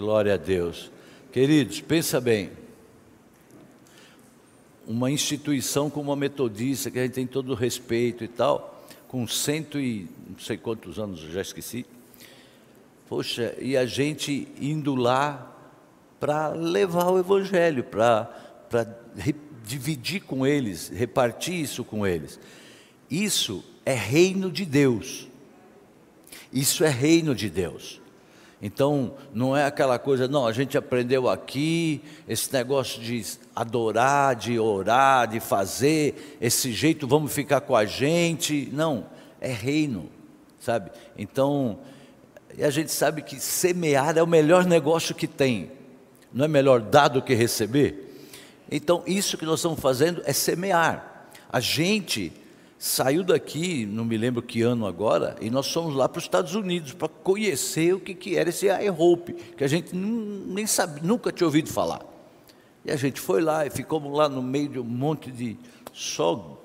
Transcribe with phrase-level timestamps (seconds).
[0.00, 0.90] Glória a Deus.
[1.30, 2.52] Queridos, pensa bem.
[4.86, 9.28] Uma instituição como a metodista, que a gente tem todo o respeito e tal, com
[9.28, 11.84] cento e não sei quantos anos, já esqueci.
[13.10, 15.54] Poxa, e a gente indo lá
[16.18, 18.32] para levar o evangelho, para
[19.66, 22.40] dividir com eles, repartir isso com eles.
[23.10, 25.28] Isso é reino de Deus.
[26.50, 27.99] Isso é reino de Deus.
[28.62, 33.24] Então, não é aquela coisa, não, a gente aprendeu aqui, esse negócio de
[33.56, 38.68] adorar, de orar, de fazer, esse jeito, vamos ficar com a gente.
[38.70, 39.06] Não,
[39.40, 40.10] é reino,
[40.60, 40.90] sabe?
[41.16, 41.78] Então,
[42.58, 45.70] a gente sabe que semear é o melhor negócio que tem.
[46.32, 48.28] Não é melhor dar do que receber?
[48.70, 51.28] Então, isso que nós estamos fazendo é semear.
[51.50, 52.32] A gente
[52.80, 56.54] saiu daqui, não me lembro que ano agora, e nós fomos lá para os Estados
[56.54, 61.30] Unidos para conhecer o que, que era esse iHope, que a gente nem sabe, nunca
[61.30, 62.00] tinha ouvido falar.
[62.82, 65.58] E a gente foi lá e ficamos lá no meio de um monte de
[65.92, 66.58] só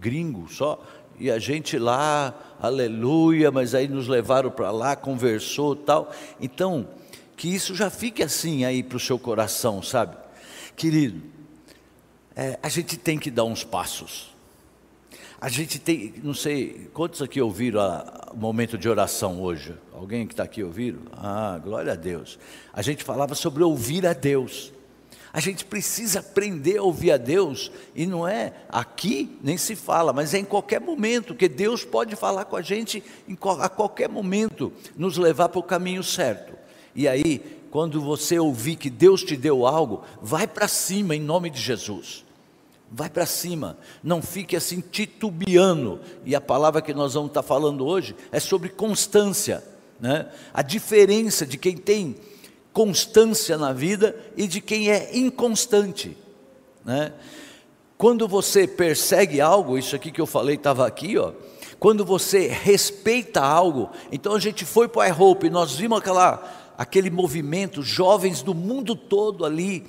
[0.00, 0.82] gringo, só,
[1.18, 6.10] e a gente lá, aleluia, mas aí nos levaram para lá, conversou tal.
[6.40, 6.88] Então,
[7.36, 10.16] que isso já fique assim aí para o seu coração, sabe?
[10.74, 11.20] Querido,
[12.34, 14.29] é, a gente tem que dar uns passos.
[15.40, 17.80] A gente tem, não sei, quantos aqui ouviram
[18.30, 19.74] o momento de oração hoje?
[19.90, 21.00] Alguém que está aqui ouviram?
[21.12, 22.38] Ah, glória a Deus.
[22.74, 24.70] A gente falava sobre ouvir a Deus.
[25.32, 30.12] A gente precisa aprender a ouvir a Deus, e não é aqui, nem se fala,
[30.12, 33.02] mas é em qualquer momento, que Deus pode falar com a gente
[33.60, 36.52] a qualquer momento, nos levar para o caminho certo.
[36.94, 41.48] E aí, quando você ouvir que Deus te deu algo, vai para cima em nome
[41.48, 42.24] de Jesus.
[42.90, 46.00] Vai para cima, não fique assim titubeando.
[46.24, 49.62] E a palavra que nós vamos estar falando hoje é sobre constância,
[50.00, 50.28] né?
[50.52, 52.16] A diferença de quem tem
[52.72, 56.16] constância na vida e de quem é inconstante,
[56.84, 57.12] né?
[57.96, 61.32] Quando você persegue algo, isso aqui que eu falei estava aqui, ó.
[61.78, 67.10] Quando você respeita algo, então a gente foi para a Hope, nós vimos aquela aquele
[67.10, 69.84] movimento, jovens do mundo todo ali,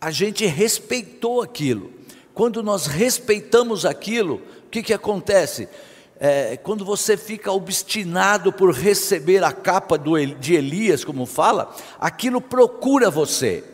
[0.00, 1.97] a gente respeitou aquilo.
[2.38, 5.68] Quando nós respeitamos aquilo, o que, que acontece?
[6.20, 12.40] É, quando você fica obstinado por receber a capa do, de Elias, como fala, aquilo
[12.40, 13.64] procura você,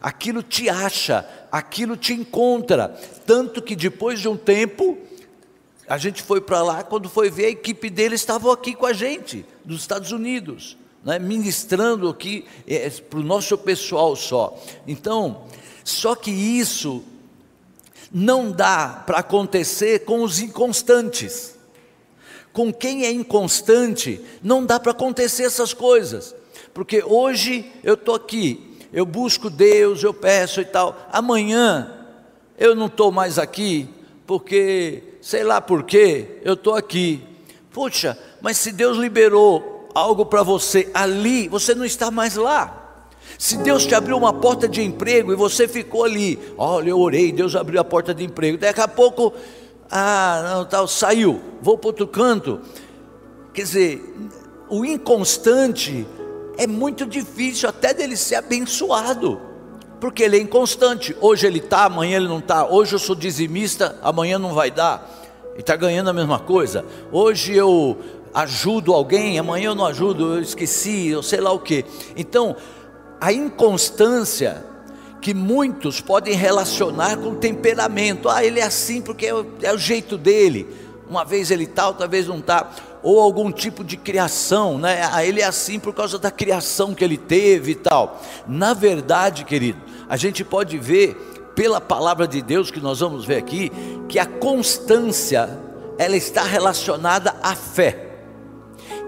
[0.00, 2.86] aquilo te acha, aquilo te encontra.
[3.26, 4.96] Tanto que depois de um tempo,
[5.88, 8.92] a gente foi para lá, quando foi ver, a equipe dele estava aqui com a
[8.92, 14.56] gente, dos Estados Unidos né, ministrando aqui é, para o nosso pessoal só.
[14.86, 15.42] Então,
[15.82, 17.02] só que isso
[18.12, 21.56] não dá para acontecer com os inconstantes.
[22.52, 26.34] Com quem é inconstante, não dá para acontecer essas coisas.
[26.72, 30.96] Porque hoje eu estou aqui, eu busco Deus, eu peço e tal.
[31.12, 31.94] Amanhã
[32.58, 33.88] eu não estou mais aqui,
[34.26, 37.22] porque, sei lá por quê, eu estou aqui.
[37.70, 42.77] Puxa, mas se Deus liberou algo para você ali, você não está mais lá.
[43.38, 47.30] Se Deus te abriu uma porta de emprego e você ficou ali, olha, eu orei,
[47.30, 48.58] Deus abriu a porta de emprego.
[48.58, 49.32] Daqui a pouco,
[49.88, 52.60] ah, não, tal, saiu, vou para outro canto.
[53.54, 54.14] Quer dizer,
[54.68, 56.04] o inconstante
[56.58, 59.40] é muito difícil até dele ser abençoado,
[60.00, 61.16] porque ele é inconstante.
[61.20, 62.66] Hoje ele está, amanhã ele não está.
[62.66, 65.08] Hoje eu sou dizimista, amanhã não vai dar.
[65.56, 66.84] E está ganhando a mesma coisa.
[67.12, 67.96] Hoje eu
[68.34, 71.84] ajudo alguém, amanhã eu não ajudo, eu esqueci, eu sei lá o que.
[72.16, 72.56] Então,
[73.20, 74.64] a inconstância
[75.20, 78.28] que muitos podem relacionar com temperamento.
[78.28, 80.66] Ah, ele é assim porque é o, é o jeito dele.
[81.08, 82.70] Uma vez ele está, outra vez não está.
[83.02, 85.08] Ou algum tipo de criação, né?
[85.12, 88.20] Ah, ele é assim por causa da criação que ele teve e tal.
[88.46, 91.14] Na verdade, querido, a gente pode ver
[91.54, 93.72] pela palavra de Deus que nós vamos ver aqui
[94.08, 95.58] que a constância
[95.98, 98.07] ela está relacionada à fé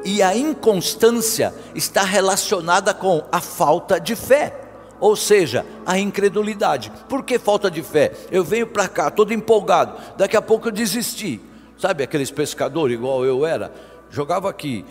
[0.05, 4.61] e a inconstância está relacionada com a falta de fé,
[4.99, 6.93] ou seja, a incredulidade.
[7.09, 8.13] Por que falta de fé?
[8.31, 11.41] Eu venho para cá todo empolgado, daqui a pouco eu desisti.
[11.79, 13.73] Sabe aqueles pescadores igual eu era?
[14.11, 14.85] Jogava aqui,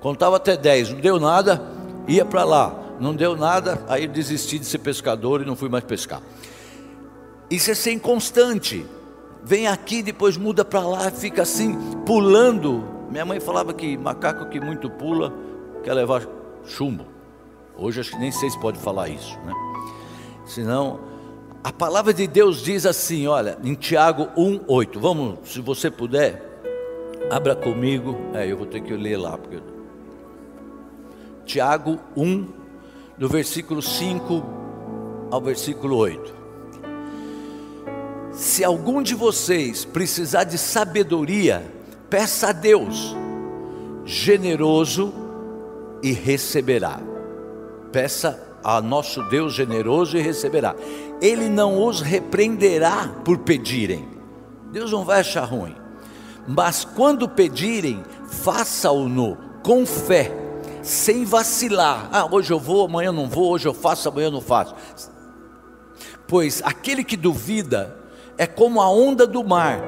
[0.00, 1.62] contava até 10, não deu nada,
[2.06, 5.84] ia para lá, não deu nada, aí desisti de ser pescador e não fui mais
[5.84, 6.22] pescar.
[7.50, 8.86] Isso é ser inconstante.
[9.42, 11.74] Vem aqui, depois muda para lá, fica assim,
[12.06, 15.32] pulando minha mãe falava que macaco que muito pula
[15.82, 16.22] quer levar
[16.64, 17.04] chumbo.
[17.76, 19.52] Hoje acho que nem sei se pode falar isso, né?
[20.46, 21.00] Senão,
[21.62, 24.98] a palavra de Deus diz assim, olha, em Tiago 1:8.
[24.98, 26.60] Vamos, se você puder,
[27.30, 28.16] abra comigo.
[28.34, 29.60] É, eu vou ter que ler lá porque
[31.44, 32.46] Tiago 1
[33.18, 34.44] do versículo 5
[35.30, 36.34] ao versículo 8.
[38.32, 41.79] Se algum de vocês precisar de sabedoria,
[42.10, 43.16] peça a Deus,
[44.04, 45.14] generoso,
[46.02, 46.98] e receberá.
[47.92, 50.74] Peça a nosso Deus generoso e receberá.
[51.20, 54.08] Ele não os repreenderá por pedirem.
[54.72, 55.74] Deus não vai achar ruim.
[56.46, 60.32] Mas quando pedirem, faça-o-no com fé,
[60.82, 62.08] sem vacilar.
[62.12, 64.74] Ah, hoje eu vou, amanhã eu não vou, hoje eu faço, amanhã eu não faço.
[66.26, 67.96] Pois aquele que duvida
[68.38, 69.80] é como a onda do mar,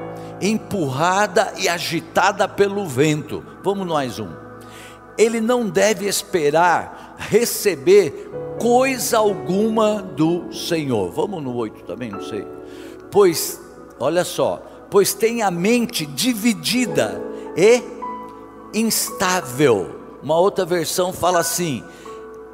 [0.43, 3.41] empurrada e agitada pelo vento.
[3.63, 4.27] Vamos mais um.
[5.17, 8.29] Ele não deve esperar receber
[8.59, 11.11] coisa alguma do Senhor.
[11.11, 12.45] Vamos no 8 também, não sei.
[13.09, 13.61] Pois,
[13.97, 14.61] olha só,
[14.91, 17.21] pois tem a mente dividida
[17.55, 17.81] e
[18.77, 20.01] instável.
[20.21, 21.83] Uma outra versão fala assim: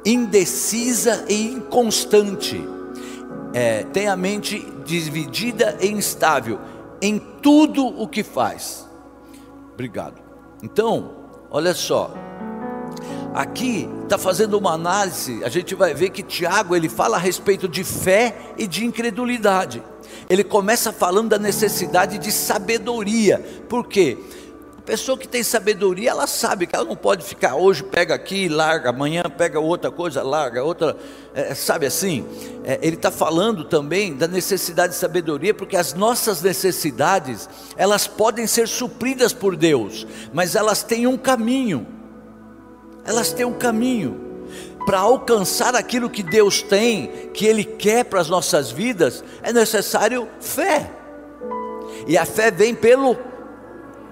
[0.04, 2.62] indecisa e inconstante.
[3.52, 6.60] É, tem a mente dividida e instável
[7.00, 8.88] em tudo o que faz.
[9.72, 10.20] Obrigado.
[10.62, 11.12] Então,
[11.50, 12.12] olha só,
[13.34, 17.68] aqui está fazendo uma análise, a gente vai ver que Tiago ele fala a respeito
[17.68, 19.82] de fé e de incredulidade.
[20.28, 23.38] Ele começa falando da necessidade de sabedoria.
[23.68, 24.18] Por quê?
[24.18, 24.39] A
[24.90, 28.90] pessoa que tem sabedoria, ela sabe que ela não pode ficar hoje pega aqui, larga,
[28.90, 30.96] amanhã pega outra coisa, larga, outra,
[31.32, 32.26] é, sabe assim?
[32.64, 38.48] É, ele está falando também da necessidade de sabedoria, porque as nossas necessidades, elas podem
[38.48, 41.86] ser supridas por Deus, mas elas têm um caminho
[43.04, 44.28] elas têm um caminho.
[44.84, 50.28] Para alcançar aquilo que Deus tem, que Ele quer para as nossas vidas, é necessário
[50.40, 50.90] fé.
[52.06, 53.14] E a fé vem pelo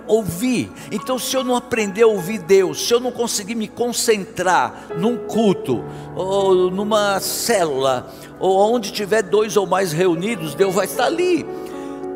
[0.08, 0.72] ouvir.
[0.90, 5.16] Então, se eu não aprender a ouvir Deus, se eu não conseguir me concentrar num
[5.16, 5.84] culto,
[6.16, 8.10] ou numa célula,
[8.40, 11.46] ou onde tiver dois ou mais reunidos, Deus vai estar ali.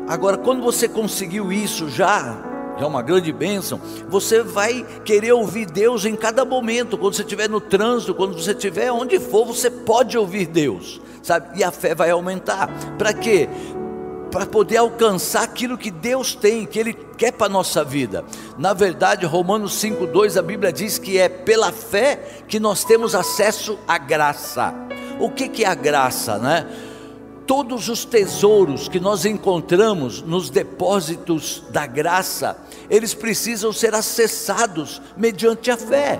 [0.07, 2.37] Agora, quando você conseguiu isso já,
[2.77, 3.79] é uma grande bênção,
[4.09, 8.51] você vai querer ouvir Deus em cada momento, quando você estiver no trânsito, quando você
[8.51, 11.59] estiver onde for, você pode ouvir Deus, sabe?
[11.59, 12.67] E a fé vai aumentar.
[12.97, 13.47] Para quê?
[14.33, 18.25] Para poder alcançar aquilo que Deus tem, que Ele quer para a nossa vida.
[18.57, 23.77] Na verdade, Romanos 5,2, a Bíblia diz que é pela fé que nós temos acesso
[23.87, 24.73] à graça.
[25.19, 26.67] O que, que é a graça, né?
[27.45, 32.57] todos os tesouros que nós encontramos nos depósitos da graça,
[32.89, 36.19] eles precisam ser acessados mediante a fé.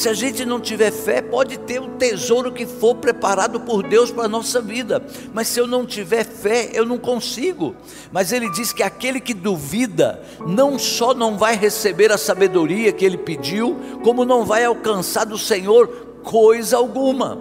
[0.00, 4.10] Se a gente não tiver fé, pode ter o tesouro que for preparado por Deus
[4.10, 5.04] para a nossa vida,
[5.34, 7.76] mas se eu não tiver fé, eu não consigo.
[8.10, 13.04] Mas ele diz que aquele que duvida, não só não vai receber a sabedoria que
[13.04, 15.86] ele pediu, como não vai alcançar do Senhor
[16.24, 17.38] coisa alguma.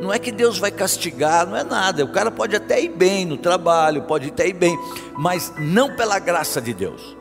[0.00, 2.04] Não é que Deus vai castigar, não é nada.
[2.04, 4.78] O cara pode até ir bem no trabalho, pode até ir bem,
[5.18, 7.15] mas não pela graça de Deus.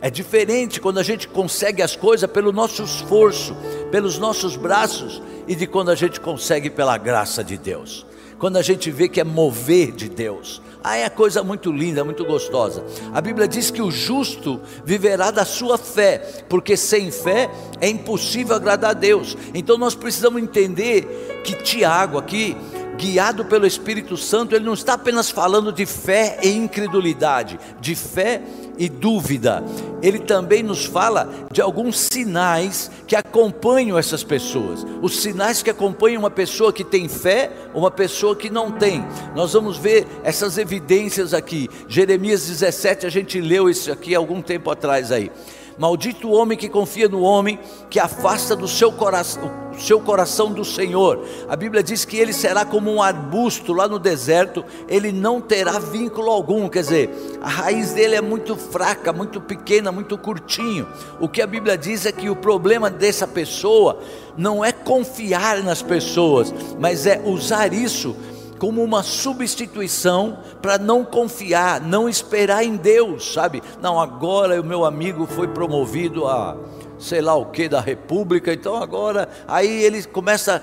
[0.00, 3.56] É diferente quando a gente consegue as coisas pelo nosso esforço,
[3.90, 8.06] pelos nossos braços, e de quando a gente consegue pela graça de Deus.
[8.38, 10.62] Quando a gente vê que é mover de Deus.
[10.84, 12.84] Ah, é coisa muito linda, muito gostosa.
[13.12, 16.18] A Bíblia diz que o justo viverá da sua fé,
[16.48, 19.36] porque sem fé é impossível agradar a Deus.
[19.52, 22.56] Então nós precisamos entender que Tiago aqui
[22.98, 28.42] guiado pelo Espírito Santo, ele não está apenas falando de fé e incredulidade, de fé
[28.76, 29.64] e dúvida.
[30.02, 34.84] Ele também nos fala de alguns sinais que acompanham essas pessoas.
[35.00, 39.04] Os sinais que acompanham uma pessoa que tem fé, uma pessoa que não tem.
[39.34, 41.68] Nós vamos ver essas evidências aqui.
[41.88, 45.30] Jeremias 17, a gente leu isso aqui algum tempo atrás aí.
[45.78, 47.58] Maldito o homem que confia no homem,
[47.88, 51.24] que afasta do seu coração, seu coração do Senhor.
[51.48, 55.78] A Bíblia diz que ele será como um arbusto lá no deserto, ele não terá
[55.78, 60.88] vínculo algum, quer dizer, a raiz dele é muito fraca, muito pequena, muito curtinho.
[61.20, 64.00] O que a Bíblia diz é que o problema dessa pessoa
[64.36, 68.16] não é confiar nas pessoas, mas é usar isso
[68.58, 73.62] como uma substituição para não confiar, não esperar em Deus, sabe?
[73.80, 76.56] Não, agora o meu amigo foi promovido a
[76.98, 80.62] sei lá o que da República, então agora aí ele começa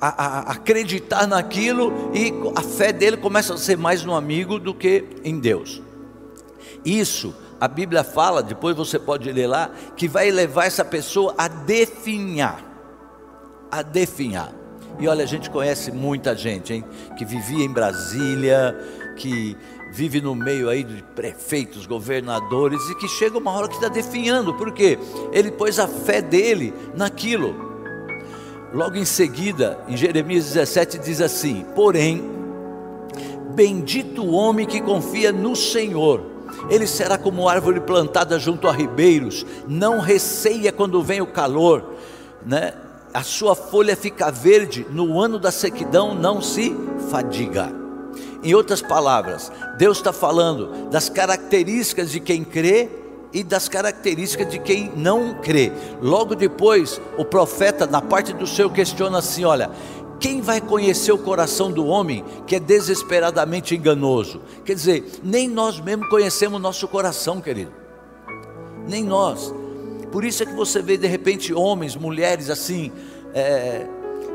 [0.00, 4.74] a, a, acreditar naquilo e a fé dele começa a ser mais no amigo do
[4.74, 5.80] que em Deus.
[6.84, 11.48] Isso a Bíblia fala, depois você pode ler lá, que vai levar essa pessoa a
[11.48, 12.62] definhar,
[13.70, 14.52] a definhar.
[14.98, 16.84] E olha, a gente conhece muita gente, hein?
[17.18, 18.74] Que vivia em Brasília,
[19.16, 19.56] que
[19.92, 24.54] vive no meio aí de prefeitos, governadores, e que chega uma hora que está definhando,
[24.54, 24.98] porque
[25.32, 27.64] ele pôs a fé dele naquilo.
[28.72, 32.22] logo em seguida, em Jeremias 17, diz assim: Porém,
[33.54, 36.22] bendito o homem que confia no Senhor,
[36.70, 41.94] ele será como árvore plantada junto a ribeiros, não receia quando vem o calor,
[42.44, 42.72] né?
[43.12, 46.76] A sua folha fica verde, no ano da sequidão não se
[47.10, 47.72] fadiga.
[48.42, 52.88] Em outras palavras, Deus está falando das características de quem crê
[53.32, 55.72] e das características de quem não crê.
[56.00, 59.70] Logo depois, o profeta, na parte do seu, questiona assim: olha,
[60.20, 64.40] quem vai conhecer o coração do homem que é desesperadamente enganoso?
[64.64, 67.72] Quer dizer, nem nós mesmos conhecemos o nosso coração, querido.
[68.86, 69.52] Nem nós.
[70.16, 72.90] Por isso é que você vê de repente homens, mulheres assim,
[73.34, 73.86] é,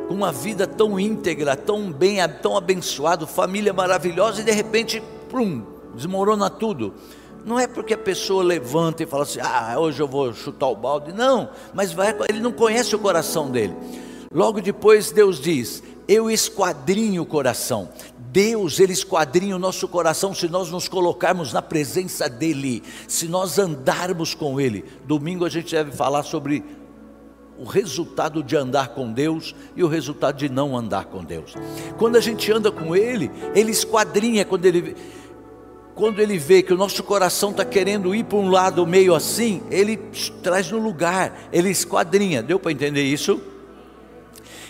[0.08, 5.64] com uma vida tão íntegra, tão bem, tão abençoado, família maravilhosa e de repente, pum,
[5.96, 6.94] desmorona tudo.
[7.44, 10.76] Não é porque a pessoa levanta e fala assim, ah, hoje eu vou chutar o
[10.76, 11.14] balde.
[11.14, 13.76] Não, mas vai, ele não conhece o coração dele.
[14.32, 17.90] Logo depois Deus diz: Eu esquadrinho o coração.
[18.32, 23.60] Deus, Ele esquadrinha o nosso coração se nós nos colocarmos na presença dEle, se nós
[23.60, 24.86] andarmos com Ele.
[25.06, 26.64] Domingo a gente deve falar sobre
[27.60, 31.54] o resultado de andar com Deus e o resultado de não andar com Deus.
[31.98, 34.96] Quando a gente anda com Ele, Ele esquadrinha, quando Ele,
[35.94, 39.62] quando Ele vê que o nosso coração está querendo ir para um lado meio assim,
[39.70, 39.98] Ele
[40.42, 42.42] traz no lugar, Ele esquadrinha.
[42.42, 43.42] Deu para entender isso?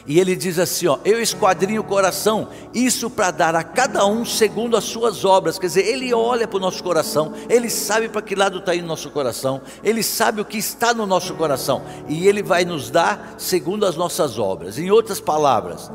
[0.05, 4.25] E ele diz assim: ó, eu esquadrinho o coração, isso para dar a cada um
[4.25, 5.59] segundo as suas obras.
[5.59, 8.85] Quer dizer, ele olha para o nosso coração, ele sabe para que lado está indo
[8.85, 12.89] o nosso coração, ele sabe o que está no nosso coração, e ele vai nos
[12.89, 14.77] dar segundo as nossas obras.
[14.77, 15.91] Em outras palavras,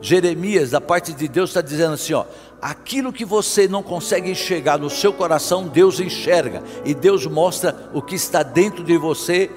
[0.00, 2.24] Jeremias, da parte de Deus, está dizendo assim: ó,
[2.60, 8.00] aquilo que você não consegue enxergar no seu coração, Deus enxerga, e Deus mostra o
[8.00, 9.50] que está dentro de você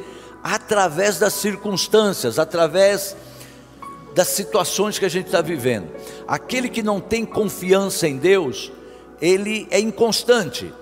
[0.43, 3.15] através das circunstâncias, através
[4.19, 5.87] das situações que a gente está vivendo.
[6.27, 8.69] Aquele que não tem confiança em Deus,
[9.21, 10.73] ele é inconstante.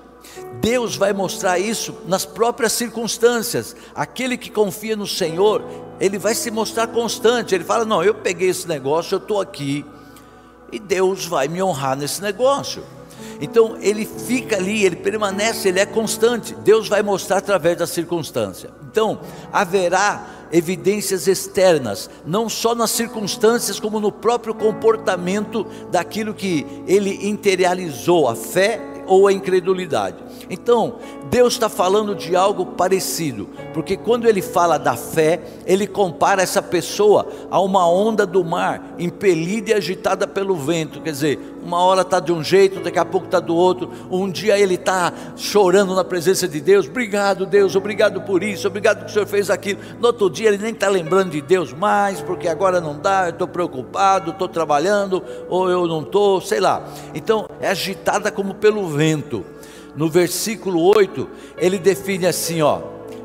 [0.59, 3.75] Deus vai mostrar isso nas próprias circunstâncias.
[3.93, 5.63] Aquele que confia no Senhor,
[5.99, 7.53] ele vai se mostrar constante.
[7.53, 9.85] Ele fala: Não, eu peguei esse negócio, eu estou aqui,
[10.71, 12.83] e Deus vai me honrar nesse negócio.
[13.41, 16.55] Então ele fica ali, ele permanece, ele é constante.
[16.55, 18.69] Deus vai mostrar através da circunstância.
[18.89, 19.19] Então
[19.51, 28.29] haverá evidências externas, não só nas circunstâncias, como no próprio comportamento daquilo que ele interiorizou,
[28.29, 30.17] a fé ou a incredulidade.
[30.49, 30.95] Então,
[31.29, 36.61] Deus está falando de algo parecido, porque quando ele fala da fé, ele compara essa
[36.61, 41.01] pessoa a uma onda do mar, impelida e agitada pelo vento.
[41.01, 43.91] Quer dizer, uma hora está de um jeito, daqui a pouco está do outro.
[44.09, 49.03] Um dia ele está chorando na presença de Deus, obrigado Deus, obrigado por isso, obrigado
[49.03, 49.79] que o Senhor fez aquilo.
[49.99, 53.31] No outro dia ele nem está lembrando de Deus mais, porque agora não dá, eu
[53.31, 56.85] estou preocupado, estou trabalhando, ou eu não estou, sei lá.
[57.13, 58.96] Então, é agitada como pelo vento
[59.95, 61.27] no versículo 8,
[61.57, 62.81] ele define assim, ó: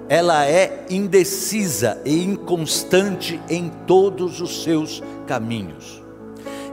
[0.09, 6.03] ela é indecisa e inconstante em todos os seus caminhos.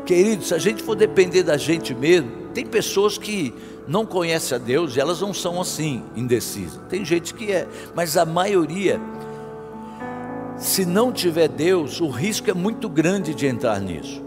[0.05, 3.53] Queridos, se a gente for depender da gente mesmo, tem pessoas que
[3.87, 6.79] não conhecem a Deus e elas não são assim, indecisas.
[6.89, 8.99] Tem gente que é, mas a maioria,
[10.57, 14.21] se não tiver Deus, o risco é muito grande de entrar nisso.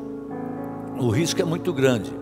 [0.98, 2.21] O risco é muito grande.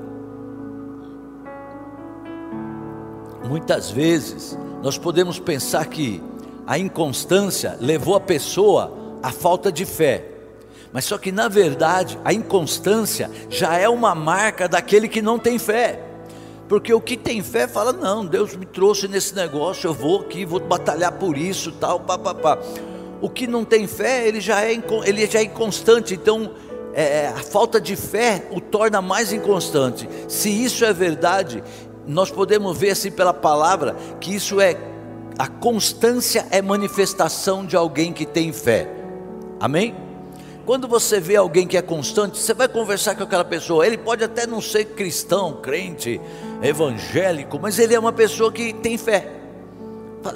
[3.50, 6.22] Muitas vezes nós podemos pensar que
[6.64, 10.24] a inconstância levou a pessoa à falta de fé.
[10.92, 15.58] Mas só que na verdade a inconstância já é uma marca daquele que não tem
[15.58, 16.00] fé.
[16.68, 20.44] Porque o que tem fé fala: não, Deus me trouxe nesse negócio, eu vou aqui,
[20.44, 22.56] vou batalhar por isso, tal, papapá.
[23.20, 26.52] O que não tem fé, ele já é, ele já é inconstante, então
[26.94, 30.08] é, a falta de fé o torna mais inconstante.
[30.28, 31.64] Se isso é verdade,
[32.06, 34.76] nós podemos ver assim pela palavra que isso é
[35.38, 38.90] a constância é manifestação de alguém que tem fé.
[39.58, 39.94] Amém?
[40.66, 43.86] Quando você vê alguém que é constante, você vai conversar com aquela pessoa.
[43.86, 46.20] Ele pode até não ser cristão, crente,
[46.62, 49.32] evangélico, mas ele é uma pessoa que tem fé.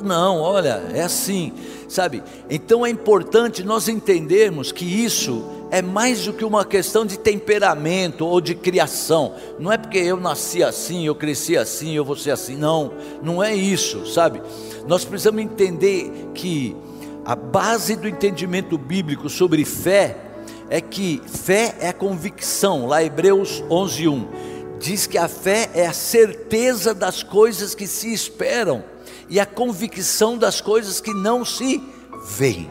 [0.03, 1.53] Não, olha, é assim,
[1.89, 2.23] sabe?
[2.49, 5.45] Então é importante nós entendermos que isso
[5.75, 9.35] é mais do que uma questão de temperamento ou de criação.
[9.59, 12.55] Não é porque eu nasci assim, eu cresci assim, eu vou ser assim.
[12.55, 14.41] Não, não é isso, sabe?
[14.87, 16.77] Nós precisamos entender que
[17.25, 20.17] a base do entendimento bíblico sobre fé
[20.71, 22.87] é que fé é a convicção.
[22.87, 24.29] Lá Hebreus 11:1
[24.79, 28.85] diz que a fé é a certeza das coisas que se esperam
[29.29, 31.83] e a convicção das coisas que não se
[32.39, 32.71] veem.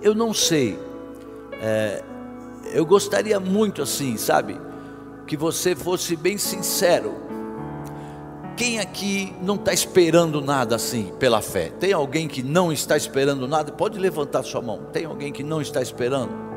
[0.00, 0.87] Eu não sei
[1.60, 2.02] é,
[2.72, 4.60] eu gostaria muito assim, sabe,
[5.26, 7.14] que você fosse bem sincero.
[8.56, 11.70] Quem aqui não está esperando nada assim pela fé?
[11.78, 13.70] Tem alguém que não está esperando nada?
[13.70, 14.80] Pode levantar sua mão.
[14.92, 16.48] Tem alguém que não está esperando?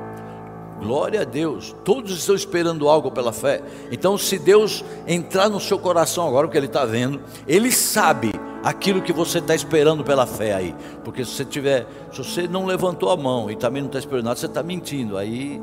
[0.79, 3.61] Glória a Deus, todos estão esperando algo pela fé.
[3.91, 8.31] Então, se Deus entrar no seu coração agora, o que Ele está vendo, Ele sabe
[8.63, 10.75] aquilo que você está esperando pela fé aí.
[11.03, 14.25] Porque se você tiver, se você não levantou a mão e também não está esperando
[14.25, 15.17] nada, você está mentindo.
[15.17, 15.61] Aí,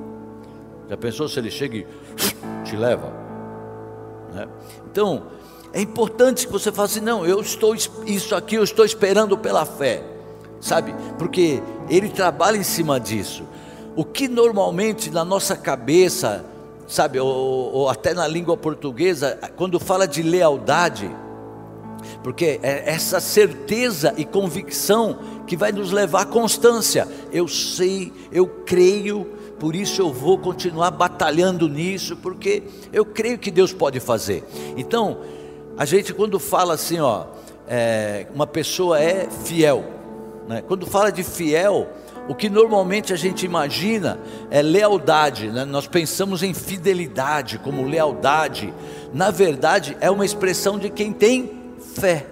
[0.89, 1.87] já pensou se Ele chega e
[2.65, 3.13] te leva?
[4.33, 4.49] Né?
[4.91, 5.23] Então,
[5.73, 9.65] é importante que você faça assim, não, eu estou, isso aqui eu estou esperando pela
[9.65, 10.03] fé,
[10.61, 10.95] sabe?
[11.19, 13.45] Porque Ele trabalha em cima disso.
[13.95, 16.45] O que normalmente na nossa cabeça,
[16.87, 17.29] sabe, ou,
[17.73, 21.11] ou até na língua portuguesa, quando fala de lealdade,
[22.23, 27.09] porque é essa certeza e convicção que vai nos levar à constância.
[27.33, 29.25] Eu sei, eu creio,
[29.59, 32.63] por isso eu vou continuar batalhando nisso, porque
[32.93, 34.45] eu creio que Deus pode fazer.
[34.77, 35.19] Então,
[35.77, 37.27] a gente quando fala assim, ó,
[37.67, 39.85] é, uma pessoa é fiel,
[40.49, 40.63] né?
[40.67, 41.89] quando fala de fiel,
[42.29, 44.19] o que normalmente a gente imagina
[44.51, 45.65] é lealdade, né?
[45.65, 48.73] nós pensamos em fidelidade como lealdade,
[49.15, 51.58] na verdade é uma expressão de quem tem
[51.99, 52.27] fé.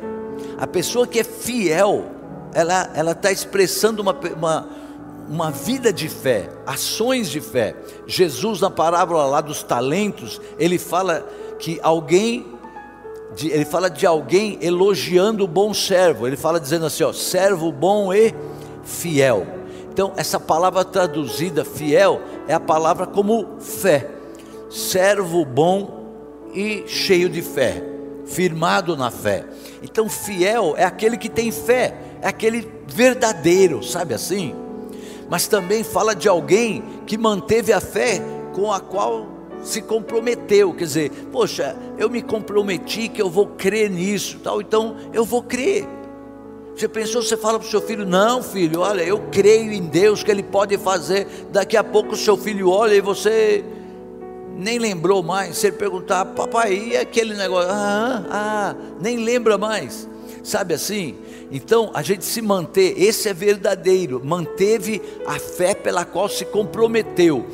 [0.59, 2.07] A pessoa que é fiel,
[2.55, 4.69] ela está expressando uma, uma,
[5.29, 7.75] uma vida de fé, ações de fé.
[8.07, 11.27] Jesus, na parábola lá dos talentos, ele fala
[11.59, 12.47] que alguém,
[13.43, 18.13] ele fala de alguém elogiando o bom servo, ele fala dizendo assim: ó, servo bom
[18.13, 18.35] e
[18.85, 19.47] fiel.
[19.93, 24.11] Então, essa palavra traduzida fiel é a palavra como fé,
[24.71, 25.97] servo bom
[26.55, 27.83] e cheio de fé,
[28.27, 29.45] firmado na fé.
[29.83, 34.55] Então, fiel é aquele que tem fé, é aquele verdadeiro, sabe assim?
[35.29, 38.21] Mas também fala de alguém que manteve a fé
[38.53, 39.27] com a qual
[39.63, 44.97] se comprometeu, quer dizer, poxa, eu me comprometi que eu vou crer nisso, tal, então
[45.13, 45.87] eu vou crer.
[46.77, 50.23] Você pensou, você fala para o seu filho, não filho, olha, eu creio em Deus
[50.23, 51.27] que Ele pode fazer.
[51.51, 53.65] Daqui a pouco o seu filho olha e você
[54.57, 55.59] nem lembrou mais.
[55.59, 57.71] Se ele perguntar, papai, e aquele negócio?
[57.71, 60.09] Ah, ah, nem lembra mais.
[60.43, 61.17] Sabe assim?
[61.51, 67.47] Então a gente se manter, esse é verdadeiro, manteve a fé pela qual se comprometeu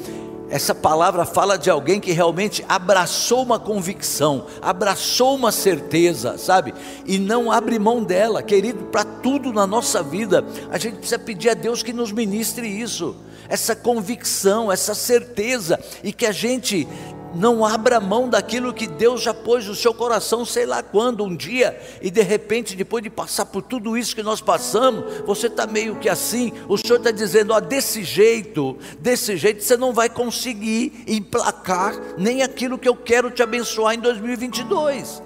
[0.53, 6.75] essa palavra fala de alguém que realmente abraçou uma convicção, abraçou uma certeza, sabe?
[7.07, 11.49] E não abre mão dela, querido, para tudo na nossa vida, a gente precisa pedir
[11.49, 13.17] a Deus que nos ministre isso,
[13.49, 16.87] essa convicção, essa certeza, e que a gente
[17.35, 21.35] não abra mão daquilo que Deus já pôs no seu coração, sei lá quando, um
[21.35, 25.67] dia, e de repente, depois de passar por tudo isso que nós passamos, você está
[25.67, 30.09] meio que assim, o Senhor está dizendo: ó, desse jeito, desse jeito, você não vai
[30.09, 35.23] conseguir emplacar nem aquilo que eu quero te abençoar em 2022,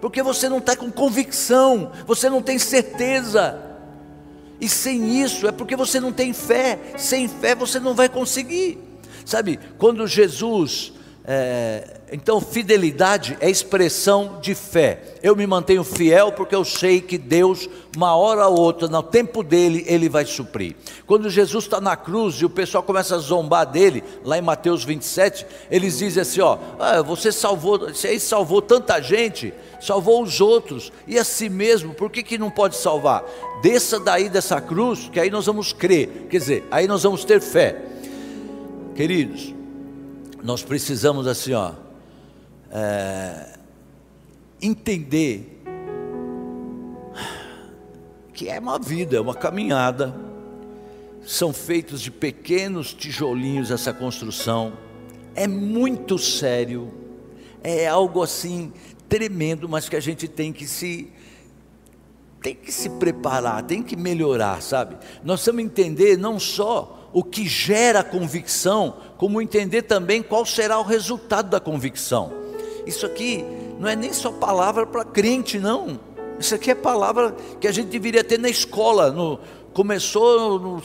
[0.00, 3.66] porque você não está com convicção, você não tem certeza.
[4.60, 6.78] E sem isso é porque você não tem fé.
[6.98, 8.78] Sem fé você não vai conseguir.
[9.24, 10.92] Sabe, quando Jesus
[11.24, 15.00] é, então, fidelidade é expressão de fé.
[15.22, 19.42] Eu me mantenho fiel porque eu sei que Deus, uma hora ou outra, no tempo
[19.42, 20.74] dele, ele vai suprir.
[21.06, 24.82] Quando Jesus está na cruz e o pessoal começa a zombar dele, lá em Mateus
[24.82, 30.90] 27, eles dizem assim: Ó, ah, você salvou, você salvou tanta gente, salvou os outros,
[31.06, 33.24] e a si mesmo, por que, que não pode salvar?
[33.62, 37.40] Desça daí dessa cruz, que aí nós vamos crer, quer dizer, aí nós vamos ter
[37.40, 37.76] fé.
[38.96, 39.59] Queridos,
[40.42, 41.72] nós precisamos assim, ó,
[42.70, 43.58] é,
[44.60, 45.62] entender
[48.32, 50.14] que é uma vida, é uma caminhada,
[51.22, 54.72] são feitos de pequenos tijolinhos essa construção,
[55.34, 56.90] é muito sério,
[57.62, 58.72] é algo assim
[59.08, 61.12] tremendo, mas que a gente tem que se
[62.42, 64.96] tem que se preparar, tem que melhorar, sabe?
[65.22, 70.78] Nós temos que entender não só o que gera convicção, como entender também qual será
[70.78, 72.32] o resultado da convicção.
[72.86, 73.44] Isso aqui
[73.78, 75.98] não é nem só palavra para crente, não.
[76.38, 79.10] Isso aqui é palavra que a gente deveria ter na escola.
[79.10, 79.38] No,
[79.72, 80.82] começou no,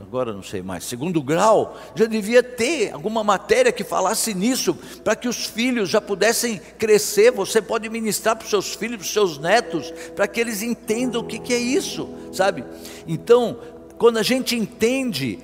[0.00, 5.14] agora não sei mais, segundo grau, já devia ter alguma matéria que falasse nisso, para
[5.14, 7.30] que os filhos já pudessem crescer.
[7.32, 11.20] Você pode ministrar para os seus filhos, para os seus netos, para que eles entendam
[11.20, 12.64] o que, que é isso, sabe?
[13.06, 13.58] Então,
[13.98, 15.38] quando a gente entende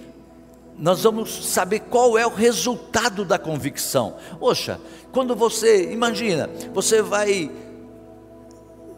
[0.78, 4.16] nós vamos saber qual é o resultado da convicção.
[4.38, 4.80] Poxa,
[5.12, 7.50] quando você, imagina, você vai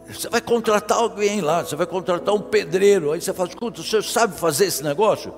[0.07, 3.83] você vai contratar alguém lá, você vai contratar um pedreiro, aí você fala, escuta, o
[3.83, 5.33] senhor sabe fazer esse negócio?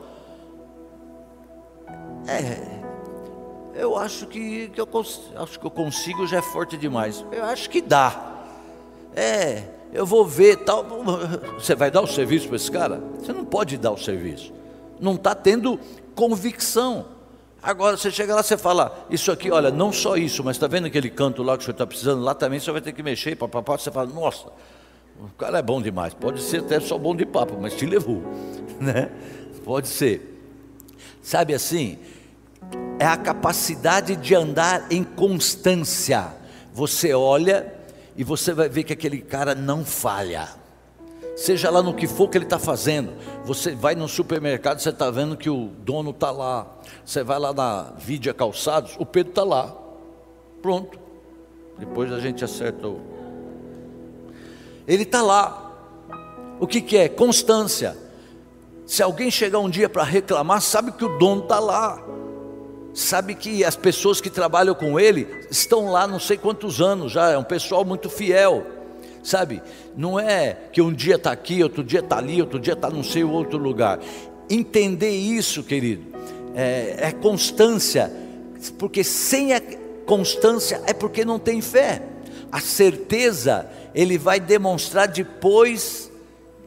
[2.27, 2.79] É,
[3.73, 4.87] eu acho que, que eu,
[5.37, 7.25] acho que eu consigo já é forte demais.
[7.31, 8.43] Eu acho que dá.
[9.15, 10.85] É, eu vou ver tal.
[11.57, 13.01] Você vai dar o serviço para esse cara?
[13.19, 14.53] Você não pode dar o serviço.
[14.99, 15.79] Não está tendo
[16.19, 17.05] convicção.
[17.63, 20.87] Agora você chega lá, você fala, isso aqui, olha, não só isso, mas está vendo
[20.87, 23.37] aquele canto lá que o senhor está precisando, lá também você vai ter que mexer,
[23.37, 24.49] papapá, você fala, nossa,
[25.17, 28.21] o cara é bom demais, pode ser até só bom de papo, mas te levou,
[28.81, 29.09] né?
[29.63, 30.41] Pode ser.
[31.21, 31.97] Sabe assim,
[32.99, 36.33] é a capacidade de andar em constância.
[36.73, 37.73] Você olha
[38.17, 40.49] e você vai ver que aquele cara não falha.
[41.39, 43.13] Seja lá no que for que ele está fazendo.
[43.45, 46.67] Você vai no supermercado, você está vendo que o dono está lá.
[47.05, 49.73] Você vai lá na Vidia Calçados, o Pedro está lá.
[50.61, 50.99] Pronto.
[51.77, 52.99] Depois a gente acerta o.
[54.85, 55.71] Ele está lá.
[56.59, 57.07] O que, que é?
[57.07, 57.95] Constância.
[58.85, 62.03] Se alguém chegar um dia para reclamar, sabe que o dono está lá.
[62.93, 67.29] Sabe que as pessoas que trabalham com ele estão lá não sei quantos anos já,
[67.29, 68.78] é um pessoal muito fiel.
[69.29, 69.61] Sabe,
[69.95, 73.03] não é que um dia está aqui, outro dia está ali, outro dia está não
[73.03, 73.99] sei outro lugar.
[74.49, 76.01] Entender isso, querido,
[76.55, 78.11] é, é constância,
[78.79, 79.61] porque sem a
[80.03, 82.01] constância é porque não tem fé.
[82.51, 86.11] A certeza ele vai demonstrar depois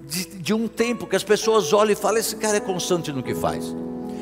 [0.01, 3.25] de, de um tempo que as pessoas olham e falam: esse cara é constante no
[3.25, 3.75] que faz.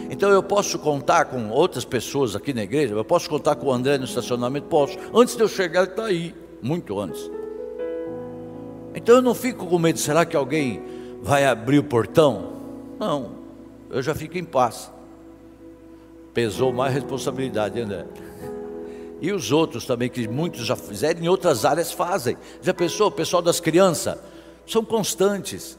[0.09, 3.71] Então eu posso contar com outras pessoas aqui na igreja, eu posso contar com o
[3.71, 4.97] André no estacionamento, posso.
[5.15, 7.31] Antes de eu chegar, ele está aí, muito antes.
[8.95, 10.83] Então eu não fico com medo, será que alguém
[11.23, 12.53] vai abrir o portão?
[12.99, 13.33] Não,
[13.89, 14.91] eu já fico em paz.
[16.35, 18.07] Pesou mais responsabilidade, André.
[19.21, 22.37] E os outros também, que muitos já fizeram, em outras áreas fazem.
[22.63, 24.17] Já pensou, o pessoal das crianças?
[24.67, 25.79] São constantes.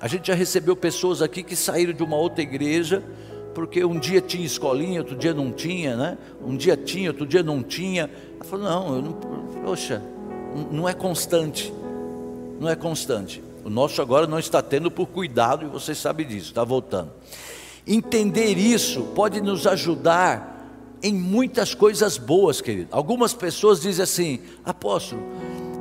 [0.00, 3.02] A gente já recebeu pessoas aqui que saíram de uma outra igreja,
[3.54, 6.18] porque um dia tinha escolinha, outro dia não tinha, né?
[6.44, 8.10] Um dia tinha, outro dia não tinha.
[8.34, 9.12] Ela falou: não, eu não,
[9.64, 10.02] poxa,
[10.70, 11.72] não é constante,
[12.60, 13.42] não é constante.
[13.64, 17.10] O nosso agora não está tendo por cuidado, e você sabe disso, está voltando.
[17.86, 20.54] Entender isso pode nos ajudar
[21.02, 22.88] em muitas coisas boas, querido.
[22.90, 25.22] Algumas pessoas dizem assim: apóstolo,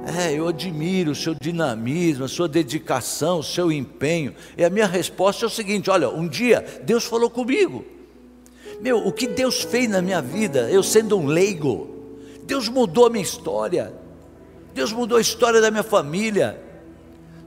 [0.05, 4.33] é, eu admiro o seu dinamismo, a sua dedicação, o seu empenho.
[4.57, 7.85] E a minha resposta é o seguinte: olha, um dia Deus falou comigo.
[8.81, 11.87] Meu, o que Deus fez na minha vida, eu sendo um leigo,
[12.43, 13.93] Deus mudou a minha história,
[14.73, 16.59] Deus mudou a história da minha família,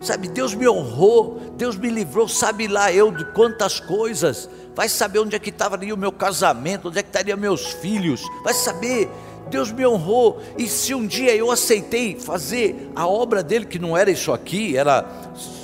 [0.01, 0.29] sabe?
[0.29, 5.35] Deus me honrou, Deus me livrou, sabe lá eu de quantas coisas, vai saber onde
[5.35, 9.11] é que estava ali o meu casamento, onde é que estariam meus filhos, vai saber
[9.49, 13.97] Deus me honrou, e se um dia eu aceitei fazer a obra dele, que não
[13.97, 15.05] era isso aqui, era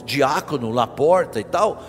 [0.05, 1.85] diácono lá porta e tal,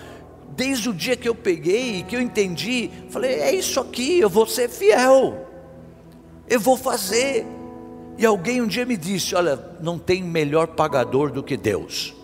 [0.56, 4.28] desde o dia que eu peguei e que eu entendi, falei: é isso aqui, eu
[4.28, 5.46] vou ser fiel,
[6.48, 7.46] eu vou fazer.
[8.16, 12.14] E alguém um dia me disse: olha, não tem melhor pagador do que Deus,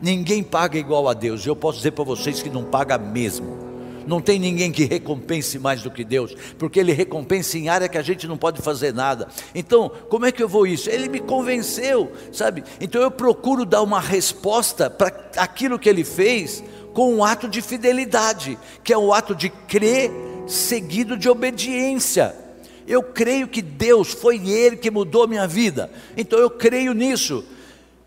[0.00, 3.70] ninguém paga igual a Deus, eu posso dizer para vocês que não paga mesmo.
[4.06, 7.98] Não tem ninguém que recompense mais do que Deus, porque Ele recompensa em área que
[7.98, 9.28] a gente não pode fazer nada.
[9.54, 10.90] Então, como é que eu vou isso?
[10.90, 12.64] Ele me convenceu, sabe?
[12.80, 17.62] Então eu procuro dar uma resposta para aquilo que Ele fez com um ato de
[17.62, 20.10] fidelidade, que é um ato de crer
[20.46, 22.34] seguido de obediência.
[22.90, 27.44] Eu creio que Deus foi Ele que mudou minha vida, então eu creio nisso.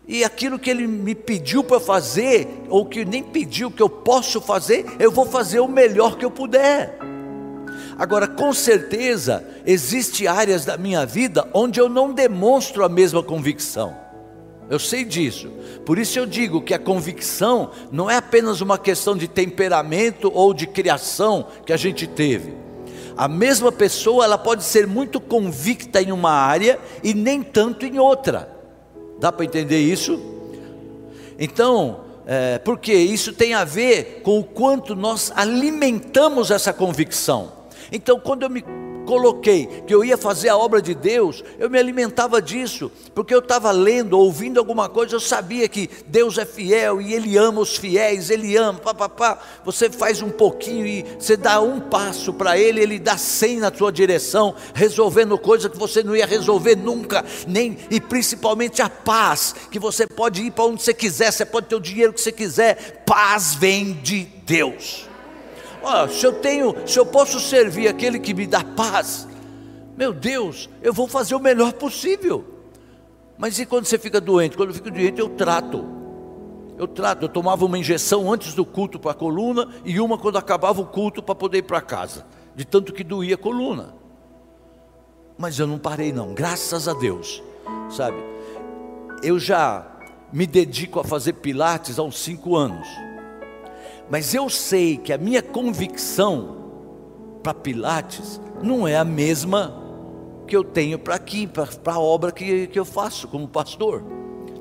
[0.06, 4.42] E aquilo que ele me pediu para fazer, ou que nem pediu que eu posso
[4.42, 6.98] fazer, eu vou fazer o melhor que eu puder.
[7.96, 13.96] Agora, com certeza, existe áreas da minha vida onde eu não demonstro a mesma convicção.
[14.68, 15.50] Eu sei disso.
[15.86, 20.52] Por isso eu digo que a convicção não é apenas uma questão de temperamento ou
[20.52, 22.63] de criação que a gente teve.
[23.16, 27.98] A mesma pessoa, ela pode ser muito convicta em uma área e nem tanto em
[27.98, 28.48] outra.
[29.20, 30.20] Dá para entender isso?
[31.38, 37.52] Então, é, porque isso tem a ver com o quanto nós alimentamos essa convicção.
[37.92, 38.64] Então, quando eu me
[39.04, 43.38] coloquei que eu ia fazer a obra de Deus, eu me alimentava disso, porque eu
[43.38, 47.76] estava lendo, ouvindo alguma coisa, eu sabia que Deus é fiel e Ele ama os
[47.76, 48.80] fiéis, Ele ama.
[49.64, 53.72] Você faz um pouquinho e você dá um passo para Ele, Ele dá cem na
[53.72, 59.54] sua direção, resolvendo coisa que você não ia resolver nunca, nem e principalmente a paz,
[59.70, 62.32] que você pode ir para onde você quiser, você pode ter o dinheiro que você
[62.32, 65.13] quiser, paz vem de Deus
[66.08, 69.28] se eu tenho, se eu posso servir aquele que me dá paz,
[69.96, 72.44] meu Deus, eu vou fazer o melhor possível.
[73.38, 74.56] Mas e quando você fica doente?
[74.56, 75.84] Quando eu fico doente, eu trato.
[76.76, 80.38] Eu trato, eu tomava uma injeção antes do culto para a coluna e uma quando
[80.38, 82.26] acabava o culto para poder ir para casa.
[82.56, 83.94] de tanto que doía a coluna.
[85.36, 87.42] Mas eu não parei não, graças a Deus,
[87.90, 88.16] sabe?
[89.22, 89.84] Eu já
[90.32, 92.86] me dedico a fazer pilates há uns cinco anos.
[94.10, 96.56] Mas eu sei que a minha convicção
[97.42, 99.82] para pilates não é a mesma
[100.46, 104.02] que eu tenho para aqui, para a obra que, que eu faço como pastor.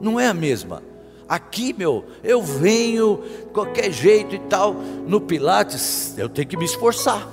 [0.01, 0.81] Não é a mesma.
[1.27, 3.21] Aqui, meu, eu venho
[3.53, 4.73] qualquer jeito e tal.
[4.73, 7.27] No Pilates, eu tenho que me esforçar.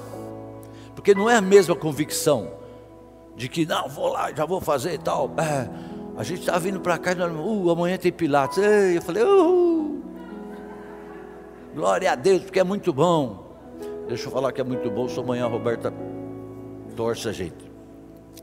[0.94, 2.52] Porque não é a mesma convicção
[3.36, 5.30] de que, não, vou lá, já vou fazer e tal.
[5.38, 5.68] É,
[6.16, 8.58] a gente estava vindo para cá e uh, amanhã tem Pilates.
[8.58, 9.99] Eu falei, uh,
[11.80, 13.56] glória a Deus, porque é muito bom.
[14.06, 15.90] Deixa eu falar que é muito bom, sou amanhã Roberta
[16.94, 17.70] torce a gente.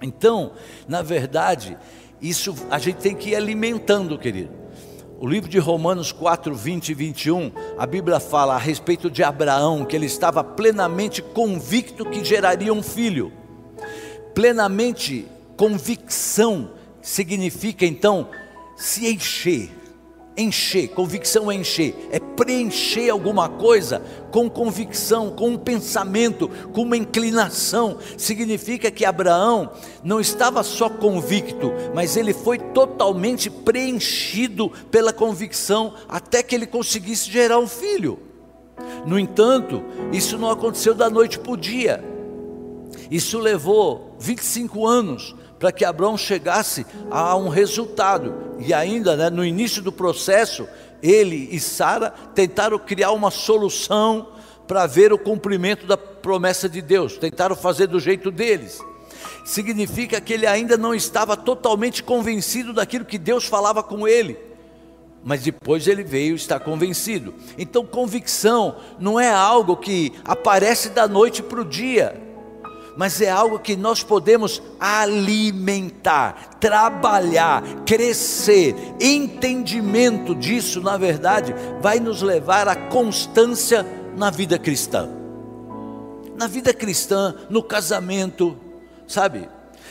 [0.02, 0.54] Então,
[0.88, 1.78] na verdade,
[2.20, 4.50] isso a gente tem que ir alimentando, querido.
[5.20, 9.86] O livro de Romanos 4, 20 e 21, a Bíblia fala a respeito de Abraão,
[9.86, 13.32] que ele estava plenamente convicto que geraria um filho.
[14.34, 16.72] Plenamente convicção
[17.04, 18.30] significa então
[18.76, 19.70] se encher,
[20.38, 26.96] encher, convicção é encher, é preencher alguma coisa com convicção, com um pensamento, com uma
[26.96, 27.98] inclinação.
[28.16, 29.72] Significa que Abraão
[30.04, 37.32] não estava só convicto, mas ele foi totalmente preenchido pela convicção até que ele conseguisse
[37.32, 38.20] gerar um filho.
[39.08, 42.04] No entanto, isso não aconteceu da noite para o dia.
[43.10, 48.56] Isso levou 25 anos para que Abraão chegasse a um resultado.
[48.60, 50.68] E ainda né, no início do processo,
[51.02, 54.30] ele e Sara tentaram criar uma solução
[54.68, 58.80] para ver o cumprimento da promessa de Deus, tentaram fazer do jeito deles.
[59.46, 64.38] Significa que ele ainda não estava totalmente convencido daquilo que Deus falava com ele.
[65.24, 67.34] Mas depois ele veio estar convencido.
[67.58, 72.27] Então, convicção não é algo que aparece da noite para o dia
[72.98, 78.76] mas é algo que nós podemos alimentar, trabalhar, crescer.
[79.00, 83.86] Entendimento disso, na verdade, vai nos levar à constância
[84.18, 85.08] na vida cristã.
[86.36, 88.58] Na vida cristã, no casamento,
[89.08, 89.48] sabe?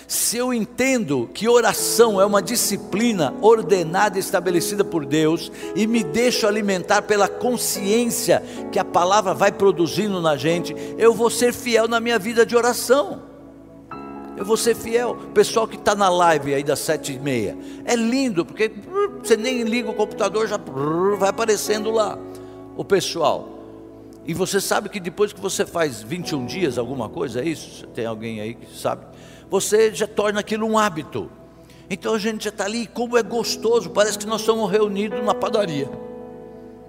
[0.08, 6.04] Se eu entendo que oração é uma disciplina ordenada e estabelecida por Deus e me
[6.04, 11.88] deixo alimentar pela consciência que a palavra vai produzindo na gente, eu vou ser fiel
[11.88, 13.22] na minha vida de oração.
[14.36, 15.16] Eu vou ser fiel.
[15.34, 18.70] Pessoal que está na live aí das sete e meia, é lindo porque
[19.20, 20.60] você nem liga o computador já
[21.18, 22.16] vai aparecendo lá
[22.76, 23.56] o pessoal.
[24.26, 27.86] E você sabe que depois que você faz 21 dias alguma coisa, é isso?
[27.88, 29.06] Tem alguém aí que sabe?
[29.50, 31.30] Você já torna aquilo um hábito.
[31.88, 35.34] Então a gente já está ali, como é gostoso, parece que nós estamos reunidos na
[35.34, 35.88] padaria,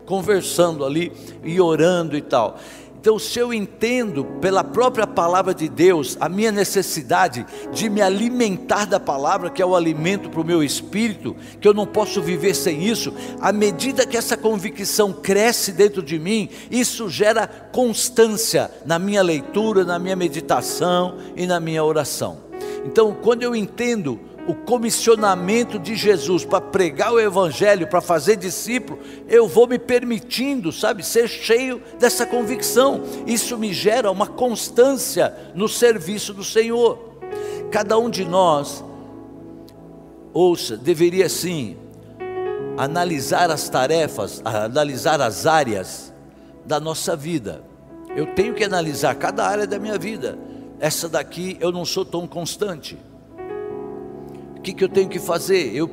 [0.06, 1.12] conversando ali
[1.44, 2.58] e orando e tal.
[3.00, 8.86] Então, se eu entendo pela própria palavra de Deus a minha necessidade de me alimentar
[8.86, 12.56] da palavra, que é o alimento para o meu espírito, que eu não posso viver
[12.56, 18.98] sem isso, à medida que essa convicção cresce dentro de mim, isso gera constância na
[18.98, 22.47] minha leitura, na minha meditação e na minha oração.
[22.86, 28.98] Então, quando eu entendo o comissionamento de Jesus para pregar o Evangelho, para fazer discípulo,
[29.28, 33.02] eu vou me permitindo, sabe, ser cheio dessa convicção.
[33.26, 36.98] Isso me gera uma constância no serviço do Senhor.
[37.70, 38.84] Cada um de nós,
[40.34, 41.76] ouça, deveria sim
[42.78, 46.14] analisar as tarefas, analisar as áreas
[46.66, 47.64] da nossa vida.
[48.16, 50.47] Eu tenho que analisar cada área da minha vida
[50.80, 52.98] essa daqui eu não sou tão constante.
[54.58, 55.74] O que, que eu tenho que fazer?
[55.76, 55.90] Eu,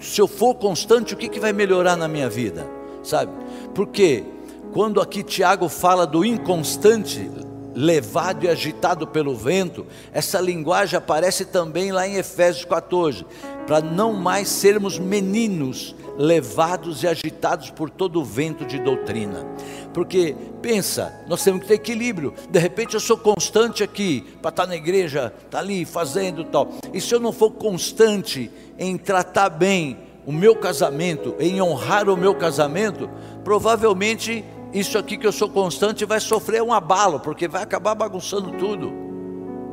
[0.00, 2.66] se eu for constante, o que, que vai melhorar na minha vida?
[3.02, 3.32] Sabe?
[3.74, 4.24] Porque
[4.72, 7.30] quando aqui Tiago fala do inconstante,
[7.74, 13.26] levado e agitado pelo vento, essa linguagem aparece também lá em Efésios 14,
[13.66, 19.44] para não mais sermos meninos levados e agitados por todo o vento de doutrina.
[19.92, 22.34] Porque pensa, nós temos que ter equilíbrio.
[22.50, 26.70] De repente eu sou constante aqui para estar na igreja, estar tá ali fazendo tal.
[26.92, 32.16] E se eu não for constante em tratar bem o meu casamento, em honrar o
[32.16, 33.10] meu casamento,
[33.42, 38.50] provavelmente isso aqui que eu sou constante vai sofrer um abalo, porque vai acabar bagunçando
[38.58, 38.92] tudo.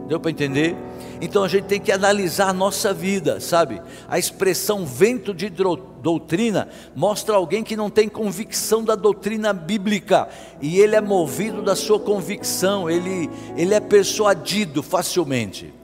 [0.08, 0.76] Deu para entender?
[1.20, 3.82] Então a gente tem que analisar a nossa vida, sabe?
[4.08, 10.30] A expressão vento de doutrina mostra alguém que não tem convicção da doutrina bíblica
[10.62, 15.81] e ele é movido da sua convicção, ele, ele é persuadido facilmente.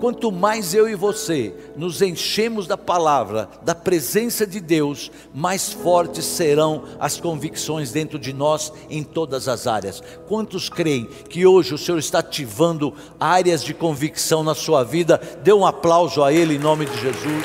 [0.00, 6.24] Quanto mais eu e você nos enchemos da palavra, da presença de Deus, mais fortes
[6.24, 10.02] serão as convicções dentro de nós em todas as áreas.
[10.26, 15.20] Quantos creem que hoje o Senhor está ativando áreas de convicção na sua vida?
[15.44, 17.44] Dê um aplauso a Ele em nome de Jesus.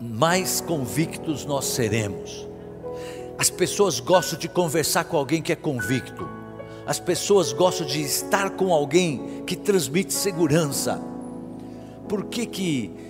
[0.00, 2.53] mais convictos nós seremos.
[3.38, 6.28] As pessoas gostam de conversar com alguém que é convicto.
[6.86, 11.00] As pessoas gostam de estar com alguém que transmite segurança.
[12.08, 13.04] Por que que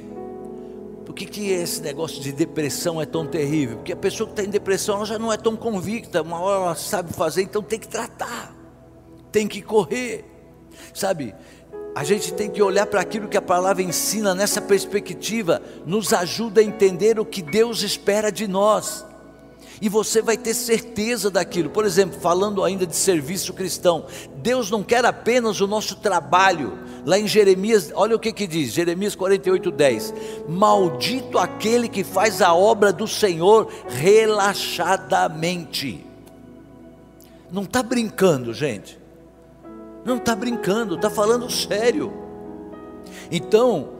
[1.04, 3.76] por que, que esse negócio de depressão é tão terrível?
[3.76, 6.64] Porque a pessoa que está em depressão ela já não é tão convicta, uma hora
[6.64, 8.52] ela sabe fazer, então tem que tratar,
[9.30, 10.24] tem que correr,
[10.92, 11.32] sabe?
[11.94, 16.60] A gente tem que olhar para aquilo que a palavra ensina nessa perspectiva, nos ajuda
[16.60, 19.06] a entender o que Deus espera de nós.
[19.80, 21.70] E você vai ter certeza daquilo.
[21.70, 24.06] Por exemplo, falando ainda de serviço cristão,
[24.36, 26.78] Deus não quer apenas o nosso trabalho.
[27.04, 30.14] Lá em Jeremias, olha o que que diz, Jeremias 48, 10:
[30.48, 36.06] Maldito aquele que faz a obra do Senhor relaxadamente.
[37.50, 38.98] Não está brincando, gente.
[40.04, 42.12] Não está brincando, está falando sério.
[43.30, 43.93] Então,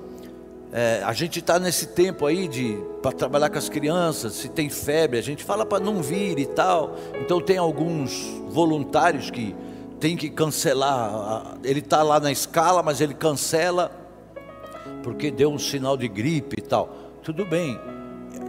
[0.76, 4.68] é, a gente está nesse tempo aí de para trabalhar com as crianças, se tem
[4.68, 6.96] febre, a gente fala para não vir e tal.
[7.20, 8.12] Então tem alguns
[8.48, 9.54] voluntários que
[10.00, 11.58] tem que cancelar.
[11.62, 13.88] Ele está lá na escala, mas ele cancela
[15.04, 16.88] porque deu um sinal de gripe e tal.
[17.22, 17.78] Tudo bem,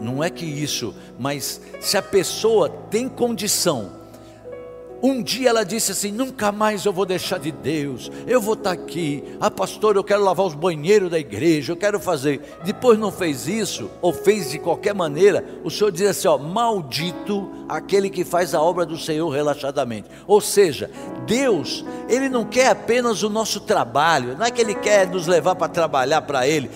[0.02, 3.92] não é que isso, mas se a pessoa tem condição
[5.06, 8.72] um dia ela disse assim: Nunca mais eu vou deixar de Deus, eu vou estar
[8.72, 9.24] aqui.
[9.40, 12.42] Ah, pastor, eu quero lavar os banheiros da igreja, eu quero fazer.
[12.64, 17.50] Depois não fez isso, ou fez de qualquer maneira, o Senhor diz assim: ó, Maldito
[17.68, 20.10] aquele que faz a obra do Senhor relaxadamente.
[20.28, 20.90] Ou seja,
[21.26, 25.56] Deus, Ele não quer apenas o nosso trabalho, não é que Ele quer nos levar
[25.56, 26.70] para trabalhar para Ele.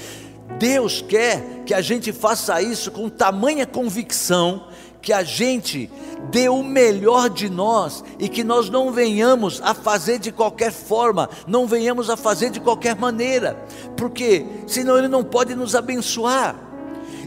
[0.58, 4.68] Deus quer que a gente faça isso com tamanha convicção
[5.02, 5.90] que a gente
[6.32, 11.30] dê o melhor de nós e que nós não venhamos a fazer de qualquer forma,
[11.48, 13.56] não venhamos a fazer de qualquer maneira,
[13.96, 16.69] porque senão Ele não pode nos abençoar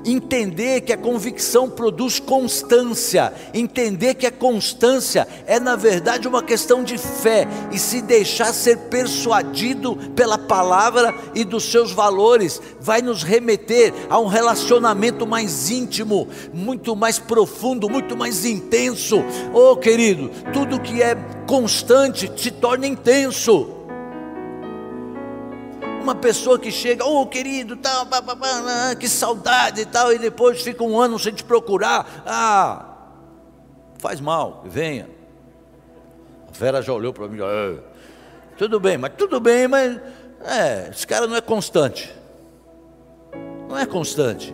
[0.05, 6.83] entender que a convicção produz constância, entender que a constância é na verdade uma questão
[6.83, 13.23] de fé e se deixar ser persuadido pela palavra e dos seus valores, vai nos
[13.23, 19.23] remeter a um relacionamento mais íntimo, muito mais profundo, muito mais intenso.
[19.53, 21.15] Oh, querido, tudo que é
[21.47, 23.82] constante se torna intenso
[26.03, 28.07] uma pessoa que chega, oh querido, tal,
[28.99, 32.97] que saudade e tal, e depois fica um ano sem te procurar, ah,
[33.99, 35.09] faz mal, venha.
[36.49, 37.79] A Vera já olhou para mim, é,
[38.59, 39.99] tudo bem, mas tudo bem, mas
[40.45, 42.12] é, esse cara não é constante,
[43.69, 44.53] não é constante,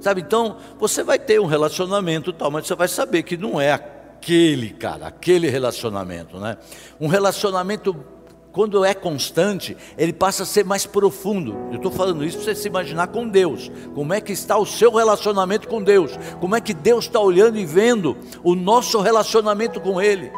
[0.00, 0.20] sabe?
[0.20, 4.70] Então você vai ter um relacionamento tal, mas você vai saber que não é aquele
[4.70, 6.56] cara, aquele relacionamento, né?
[7.00, 8.13] Um relacionamento
[8.54, 11.56] quando é constante, ele passa a ser mais profundo.
[11.72, 13.68] Eu estou falando isso para você se imaginar com Deus.
[13.96, 16.12] Como é que está o seu relacionamento com Deus?
[16.40, 20.30] Como é que Deus está olhando e vendo o nosso relacionamento com Ele?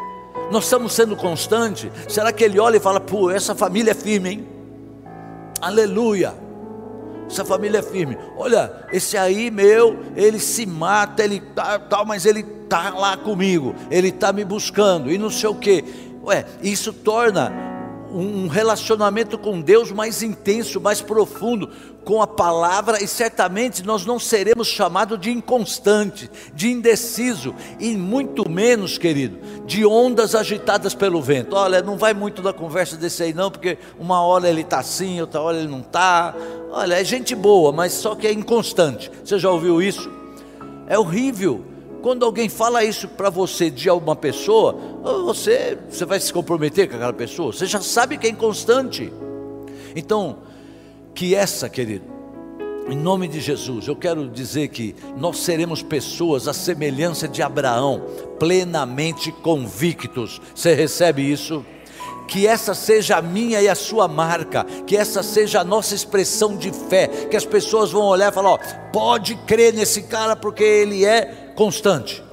[0.51, 1.91] Nós estamos sendo constantes?
[2.07, 4.47] Será que Ele olha e fala, pô, essa família é firme, hein?
[5.61, 6.33] Aleluia!
[7.29, 8.17] Essa família é firme.
[8.35, 13.75] Olha, esse aí meu, ele se mata, ele tá, tal, mas ele tá lá comigo,
[13.91, 15.83] ele tá me buscando e não sei o quê.
[16.23, 17.76] Ué, isso torna
[18.11, 21.69] um relacionamento com Deus mais intenso, mais profundo,
[22.03, 28.49] com a palavra, e certamente nós não seremos chamados de inconstante, de indeciso, e muito
[28.49, 31.55] menos, querido, de ondas agitadas pelo vento.
[31.55, 35.19] Olha, não vai muito da conversa desse aí, não, porque uma hora ele está assim,
[35.19, 36.33] outra hora ele não está.
[36.71, 39.11] Olha, é gente boa, mas só que é inconstante.
[39.23, 40.09] Você já ouviu isso?
[40.87, 41.65] É horrível
[42.01, 44.75] quando alguém fala isso para você de alguma pessoa,
[45.25, 49.11] você, você vai se comprometer com aquela pessoa, você já sabe que é inconstante.
[49.95, 50.37] Então,
[51.13, 52.05] que essa, querido,
[52.89, 58.05] em nome de Jesus, eu quero dizer que nós seremos pessoas à semelhança de Abraão,
[58.39, 60.39] plenamente convictos.
[60.55, 61.65] Você recebe isso?
[62.27, 66.57] que essa seja a minha e a sua marca, que essa seja a nossa expressão
[66.57, 68.59] de fé, que as pessoas vão olhar e falar: ó,
[68.91, 72.23] pode crer nesse cara porque ele é constante.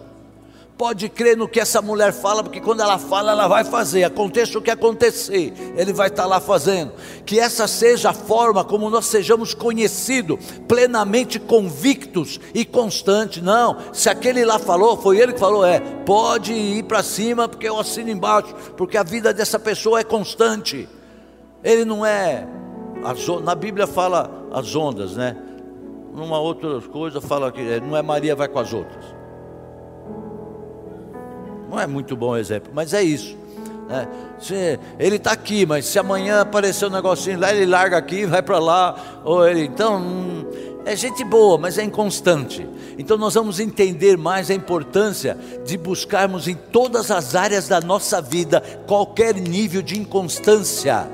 [0.77, 4.03] Pode crer no que essa mulher fala, porque quando ela fala, ela vai fazer.
[4.03, 6.93] Aconteça o que acontecer, ele vai estar lá fazendo.
[7.25, 13.41] Que essa seja a forma como nós sejamos conhecidos, plenamente convictos e constantes.
[13.41, 15.79] Não, se aquele lá falou, foi ele que falou, é.
[16.05, 20.89] Pode ir para cima, porque eu assino embaixo, porque a vida dessa pessoa é constante.
[21.63, 22.47] Ele não é.
[23.45, 25.37] Na Bíblia fala as ondas, né?
[26.15, 29.05] Numa outra coisa fala que é, não é Maria vai com as outras.
[31.69, 33.37] Não é muito bom exemplo, mas é isso.
[33.89, 34.07] Né?
[34.39, 38.43] Se, ele está aqui, mas se amanhã aparecer um negocinho lá, ele larga aqui, vai
[38.43, 39.23] para lá.
[39.25, 40.45] Ou ele, então, hum,
[40.85, 42.65] é gente boa, mas é inconstante.
[42.97, 48.21] Então nós vamos entender mais a importância de buscarmos em todas as áreas da nossa
[48.21, 51.11] vida qualquer nível de inconstância.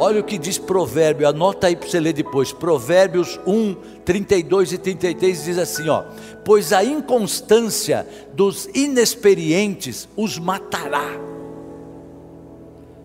[0.00, 2.52] Olha o que diz Provérbio, anota aí para você ler depois.
[2.52, 3.74] Provérbios 1,
[4.04, 6.04] 32 e 33 diz assim: ó,
[6.44, 11.28] pois a inconstância dos inexperientes os matará.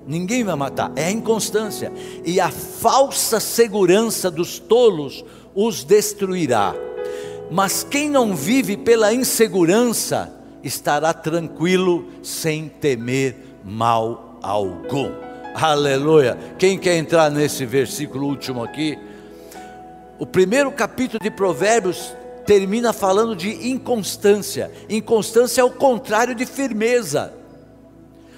[0.05, 1.91] Ninguém vai matar, é a inconstância,
[2.25, 5.25] e a falsa segurança dos tolos
[5.55, 6.75] os destruirá.
[7.49, 10.31] Mas quem não vive pela insegurança
[10.61, 15.22] estará tranquilo sem temer mal algum.
[15.54, 16.38] Aleluia.
[16.58, 18.97] Quem quer entrar nesse versículo último aqui?
[20.18, 22.14] O primeiro capítulo de Provérbios
[22.45, 24.72] termina falando de inconstância.
[24.89, 27.34] Inconstância é o contrário de firmeza.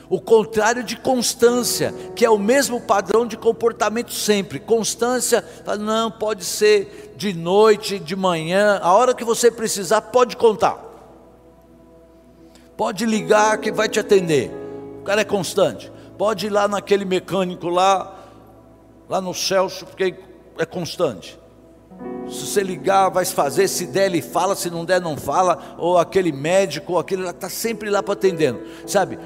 [0.09, 4.59] O contrário de constância, que é o mesmo padrão de comportamento sempre.
[4.59, 5.43] Constância,
[5.79, 10.83] não, pode ser de noite, de manhã, a hora que você precisar, pode contar.
[12.77, 14.51] Pode ligar que vai te atender.
[14.99, 15.94] O cara é constante.
[16.17, 18.15] Pode ir lá naquele mecânico lá,
[19.09, 20.15] lá no Celso, porque
[20.57, 21.37] é constante.
[22.27, 25.97] Se você ligar, vai fazer, se der, ele fala, se não der, não fala, ou
[25.97, 29.19] aquele médico, ou aquele está sempre lá para atendendo, sabe?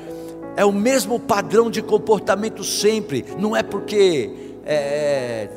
[0.55, 5.49] É o mesmo padrão de comportamento sempre, não é porque, é, é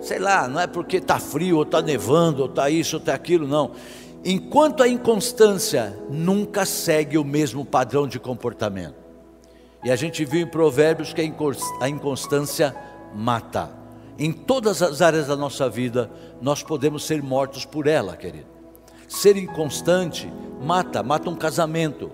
[0.00, 3.12] sei lá, não é porque está frio, ou está nevando, ou está isso, ou está
[3.12, 3.72] aquilo, não.
[4.24, 9.01] Enquanto a inconstância nunca segue o mesmo padrão de comportamento.
[9.84, 12.74] E a gente viu em Provérbios que a inconstância
[13.14, 13.70] mata.
[14.18, 16.10] Em todas as áreas da nossa vida,
[16.40, 18.46] nós podemos ser mortos por ela, querido.
[19.08, 22.10] Ser inconstante mata, mata um casamento,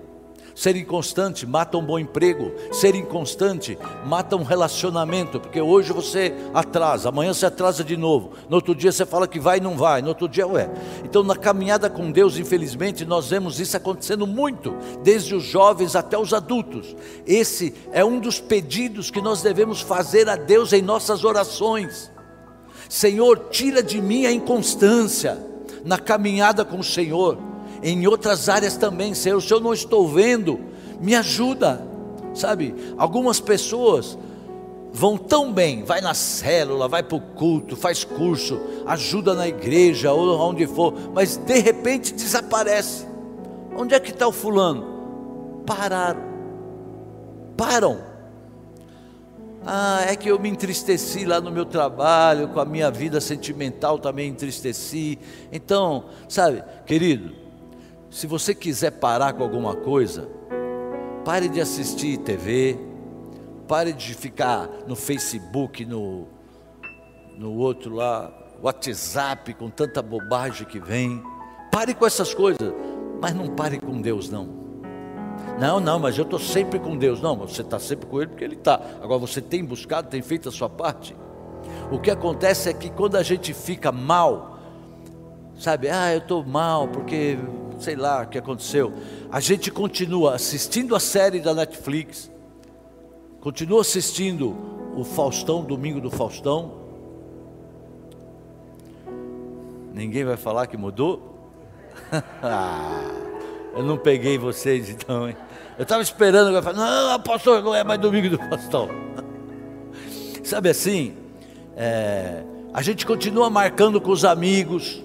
[0.59, 2.51] Ser inconstante mata um bom emprego.
[2.73, 8.33] Ser inconstante mata um relacionamento, porque hoje você atrasa, amanhã você atrasa de novo.
[8.49, 10.03] No outro dia você fala que vai e não vai.
[10.03, 10.69] No outro dia, ué.
[11.05, 16.19] Então, na caminhada com Deus, infelizmente, nós vemos isso acontecendo muito, desde os jovens até
[16.19, 16.97] os adultos.
[17.25, 22.11] Esse é um dos pedidos que nós devemos fazer a Deus em nossas orações.
[22.89, 25.39] Senhor, tira de mim a inconstância
[25.85, 27.39] na caminhada com o Senhor
[27.83, 30.59] em outras áreas também, Senhor, se eu não estou vendo,
[31.01, 31.87] me ajuda,
[32.35, 32.75] sabe?
[32.97, 34.19] Algumas pessoas
[34.93, 40.13] vão tão bem, vai na célula, vai para o culto, faz curso, ajuda na igreja
[40.13, 43.07] ou onde for, mas de repente desaparece.
[43.77, 45.63] Onde é que está o fulano?
[45.65, 46.23] Pararam,
[47.57, 48.09] param.
[49.65, 53.99] Ah, é que eu me entristeci lá no meu trabalho, com a minha vida sentimental
[53.99, 55.19] também entristeci.
[55.53, 57.48] Então, sabe, querido,
[58.11, 60.29] se você quiser parar com alguma coisa,
[61.25, 62.79] pare de assistir TV,
[63.67, 66.27] pare de ficar no Facebook, no,
[67.37, 68.33] no outro lá,
[68.63, 71.23] WhatsApp, com tanta bobagem que vem.
[71.71, 72.73] Pare com essas coisas,
[73.21, 74.49] mas não pare com Deus, não.
[75.61, 77.21] Não, não, mas eu estou sempre com Deus.
[77.21, 78.81] Não, você está sempre com Ele porque Ele está.
[79.03, 81.15] Agora você tem buscado, tem feito a sua parte.
[81.91, 84.59] O que acontece é que quando a gente fica mal,
[85.59, 87.37] sabe, ah, eu estou mal porque
[87.79, 88.93] sei lá o que aconteceu.
[89.31, 92.31] A gente continua assistindo a série da Netflix,
[93.41, 94.57] continua assistindo
[94.95, 96.73] o Faustão, Domingo do Faustão.
[99.95, 101.53] Ninguém vai falar que mudou?
[103.75, 105.37] Eu não peguei vocês então, hein?
[105.77, 108.89] Eu estava esperando, eu falar, não, pastor, não é mais Domingo do Faustão.
[110.43, 111.15] Sabe assim,
[111.77, 112.43] é,
[112.75, 115.01] a gente continua marcando com os amigos,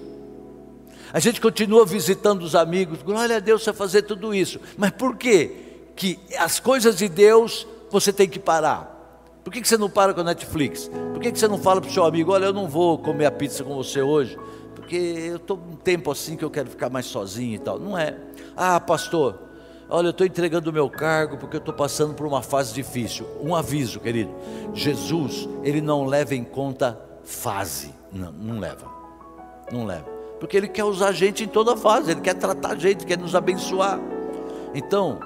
[1.14, 4.58] a gente continua visitando os amigos, glória a Deus você fazer tudo isso.
[4.76, 5.52] Mas por quê?
[5.94, 8.90] Que as coisas de Deus você tem que parar.
[9.44, 10.90] Por que você não para com a Netflix?
[11.12, 13.30] Por que você não fala para o seu amigo, olha, eu não vou comer a
[13.30, 14.36] pizza com você hoje,
[14.74, 17.78] porque eu estou um tempo assim que eu quero ficar mais sozinho e tal.
[17.78, 18.16] Não é.
[18.56, 19.38] Ah, pastor,
[19.88, 23.24] olha, eu estou entregando o meu cargo porque eu estou passando por uma fase difícil.
[23.40, 24.34] Um aviso, querido.
[24.74, 27.94] Jesus, ele não leva em conta fase.
[28.10, 28.92] Não, não leva.
[29.70, 30.13] Não leva
[30.44, 33.16] porque Ele quer usar a gente em toda fase, Ele quer tratar a gente, quer
[33.16, 33.98] nos abençoar.
[34.74, 35.18] Então,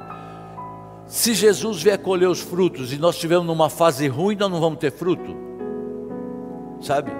[1.08, 4.78] se Jesus vier colher os frutos e nós estivermos numa fase ruim, nós não vamos
[4.78, 5.36] ter fruto,
[6.80, 7.10] sabe?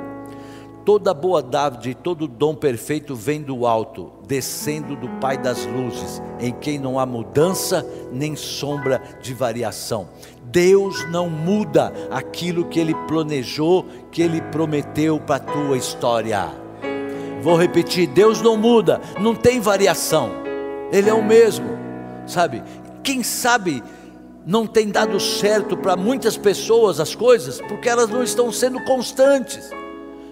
[0.84, 6.22] Toda boa dádiva e todo dom perfeito vem do alto, descendo do Pai das luzes,
[6.38, 10.09] em quem não há mudança nem sombra de variação.
[10.44, 16.68] Deus não muda aquilo que Ele planejou, que Ele prometeu para a tua história.
[17.43, 20.30] Vou repetir: Deus não muda, não tem variação,
[20.93, 21.66] Ele é o mesmo,
[22.26, 22.62] sabe?
[23.03, 23.82] Quem sabe
[24.47, 29.70] não tem dado certo para muitas pessoas as coisas, porque elas não estão sendo constantes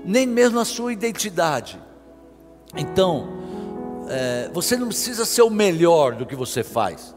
[0.07, 1.79] nem mesmo a sua identidade.
[2.77, 3.29] Então,
[4.09, 7.15] é, você não precisa ser o melhor do que você faz,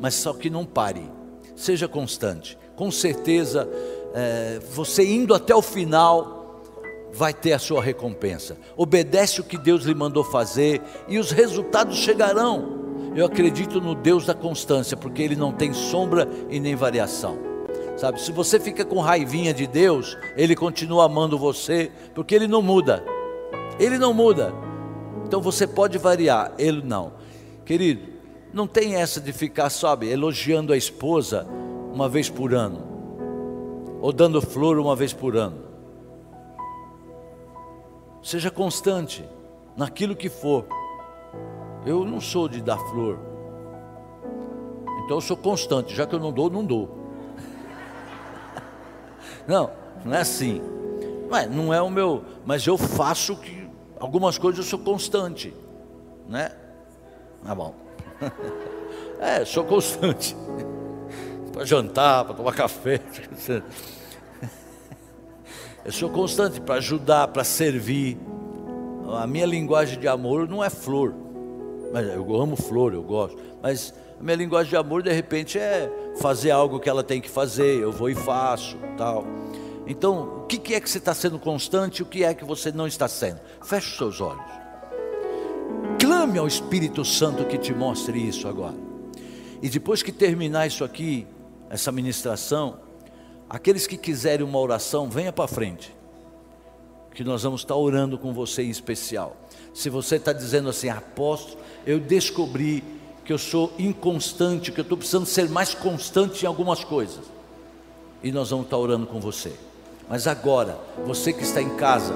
[0.00, 1.08] mas só que não pare,
[1.54, 2.58] seja constante.
[2.74, 3.68] Com certeza,
[4.12, 6.35] é, você indo até o final,
[7.16, 8.58] vai ter a sua recompensa.
[8.76, 12.84] Obedece o que Deus lhe mandou fazer e os resultados chegarão.
[13.16, 17.38] Eu acredito no Deus da constância, porque Ele não tem sombra e nem variação.
[17.96, 22.60] Sabe, se você fica com raivinha de Deus, Ele continua amando você, porque Ele não
[22.60, 23.02] muda.
[23.78, 24.52] Ele não muda.
[25.24, 27.14] Então você pode variar, Ele não.
[27.64, 28.02] Querido,
[28.52, 31.46] não tem essa de ficar, sabe, elogiando a esposa
[31.92, 32.82] uma vez por ano,
[34.02, 35.65] ou dando flor uma vez por ano.
[38.26, 39.24] Seja constante
[39.76, 40.66] naquilo que for.
[41.86, 43.20] Eu não sou de dar flor,
[45.04, 47.06] então eu sou constante, já que eu não dou, não dou.
[49.46, 49.70] Não,
[50.04, 50.60] não é assim.
[51.30, 53.68] É, não é o meu, mas eu faço que
[54.00, 55.54] algumas coisas eu sou constante,
[56.28, 56.50] né?
[57.44, 57.76] Tá bom.
[59.18, 60.36] É, sou constante.
[61.54, 63.00] para jantar, para tomar café.
[65.86, 68.18] Eu sou constante para ajudar, para servir.
[69.20, 71.14] A minha linguagem de amor não é flor.
[71.92, 73.38] Mas eu amo flor, eu gosto.
[73.62, 75.88] Mas a minha linguagem de amor, de repente, é
[76.20, 79.24] fazer algo que ela tem que fazer, eu vou e faço, tal.
[79.86, 82.88] Então, o que é que você está sendo constante o que é que você não
[82.88, 83.38] está sendo?
[83.62, 84.42] Feche os seus olhos.
[86.00, 88.74] Clame ao Espírito Santo que te mostre isso agora.
[89.62, 91.28] E depois que terminar isso aqui,
[91.70, 92.80] essa ministração,
[93.48, 95.94] aqueles que quiserem uma oração, venha para frente.
[97.14, 99.36] Que nós vamos estar orando com você em especial.
[99.72, 102.84] Se você está dizendo assim, apóstolo, eu descobri
[103.24, 107.24] que eu sou inconstante, que eu estou precisando ser mais constante em algumas coisas.
[108.22, 109.52] E nós vamos estar orando com você.
[110.08, 112.14] Mas agora, você que está em casa,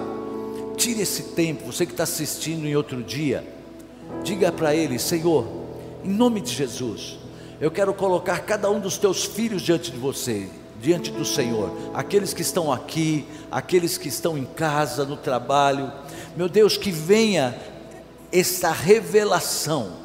[0.76, 3.45] tire esse tempo, você que está assistindo em outro dia,
[4.22, 5.47] diga para ele: Senhor,
[6.05, 7.18] em nome de Jesus,
[7.61, 10.49] eu quero colocar cada um dos teus filhos diante de você,
[10.81, 15.93] diante do Senhor, aqueles que estão aqui, aqueles que estão em casa, no trabalho,
[16.37, 17.57] meu Deus, que venha
[18.33, 20.01] essa revelação.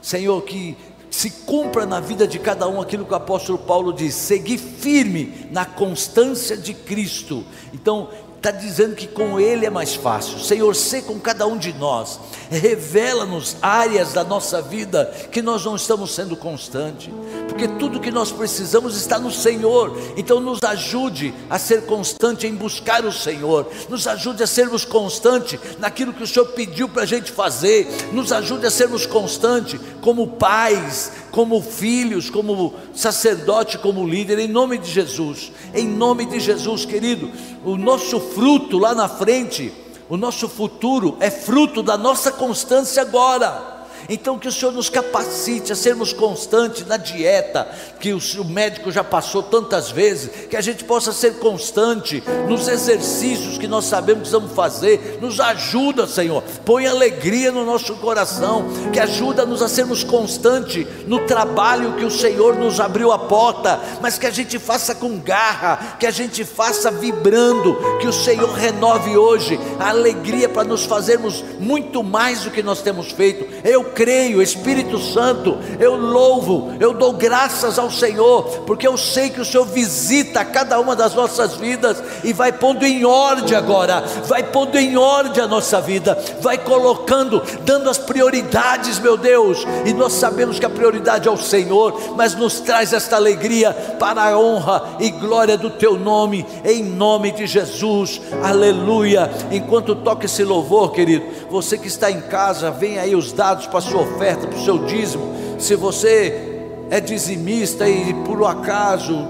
[0.00, 0.76] Senhor, que
[1.10, 5.46] se cumpra na vida de cada um aquilo que o apóstolo Paulo diz: seguir firme
[5.50, 7.44] na constância de Cristo.
[7.72, 8.08] Então,
[8.42, 10.40] está dizendo que com Ele é mais fácil.
[10.40, 12.18] Senhor, sê com cada um de nós,
[12.50, 17.08] revela-nos áreas da nossa vida que nós não estamos sendo constantes,
[17.48, 19.96] porque tudo que nós precisamos está no Senhor.
[20.16, 25.60] Então, nos ajude a ser constante em buscar o Senhor, nos ajude a sermos constantes
[25.78, 30.26] naquilo que o Senhor pediu para a gente fazer, nos ajude a sermos constantes como
[30.26, 36.84] pais, como filhos, como sacerdote, como líder, em nome de Jesus, em nome de Jesus,
[36.84, 37.30] querido,
[37.64, 39.72] o nosso fruto lá na frente,
[40.10, 43.71] o nosso futuro é fruto da nossa constância agora.
[44.08, 47.68] Então que o Senhor nos capacite a sermos constantes na dieta,
[48.00, 53.58] que o, médico já passou tantas vezes, que a gente possa ser constante nos exercícios
[53.58, 55.18] que nós sabemos que precisamos fazer.
[55.20, 56.42] Nos ajuda, Senhor.
[56.64, 62.56] Põe alegria no nosso coração, que ajuda-nos a sermos constantes no trabalho que o Senhor
[62.56, 66.90] nos abriu a porta, mas que a gente faça com garra, que a gente faça
[66.90, 72.62] vibrando, que o Senhor renove hoje a alegria para nos fazermos muito mais do que
[72.62, 73.46] nós temos feito.
[73.64, 79.40] Eu creio, Espírito Santo, eu louvo, eu dou graças ao Senhor, porque eu sei que
[79.40, 84.42] o Senhor visita cada uma das nossas vidas e vai pondo em ordem agora, vai
[84.42, 90.14] pondo em ordem a nossa vida, vai colocando, dando as prioridades, meu Deus, e nós
[90.14, 94.96] sabemos que a prioridade é o Senhor, mas nos traz esta alegria para a honra
[94.98, 99.30] e glória do Teu nome, em nome de Jesus, aleluia.
[99.50, 103.81] Enquanto toca esse louvor, querido, você que está em casa, vem aí os dados para
[103.82, 105.32] sua oferta, para o seu dízimo.
[105.58, 106.60] Se você
[106.90, 109.28] é dizimista e por acaso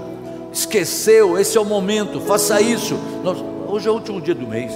[0.51, 2.97] esqueceu, esse é o momento, faça isso.
[3.23, 4.71] Nós, hoje é o último dia do mês.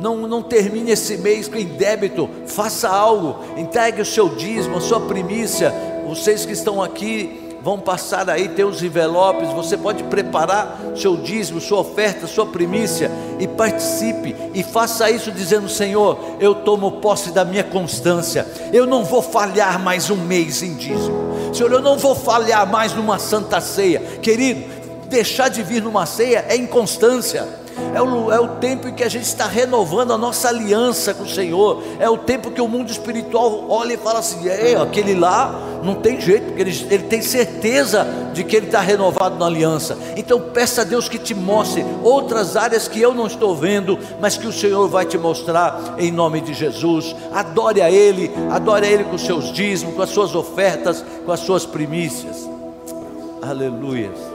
[0.00, 5.00] Não, não termine esse mês em débito, faça algo, entregue o seu dízimo, a sua
[5.00, 5.72] primícia,
[6.06, 11.80] Vocês que estão aqui vão passar aí teus envelopes, você pode preparar seu dízimo, sua
[11.80, 13.10] oferta, sua primícia
[13.40, 19.02] e participe e faça isso dizendo: Senhor, eu tomo posse da minha constância, eu não
[19.02, 23.60] vou falhar mais um mês em dízimo, Senhor, eu não vou falhar mais numa santa
[23.62, 24.84] ceia, querido.
[25.08, 27.46] Deixar de vir numa ceia é inconstância
[27.94, 31.24] é o, é o tempo em que a gente está renovando a nossa aliança com
[31.24, 35.14] o Senhor, é o tempo que o mundo espiritual olha e fala assim: é, aquele
[35.14, 39.46] lá não tem jeito, porque ele, ele tem certeza de que ele está renovado na
[39.46, 39.96] aliança.
[40.16, 44.36] Então peça a Deus que te mostre outras áreas que eu não estou vendo, mas
[44.36, 47.14] que o Senhor vai te mostrar em nome de Jesus.
[47.32, 51.40] Adore a Ele, adore a Ele com seus dízimos, com as suas ofertas, com as
[51.40, 52.48] suas primícias.
[53.42, 54.33] Aleluia.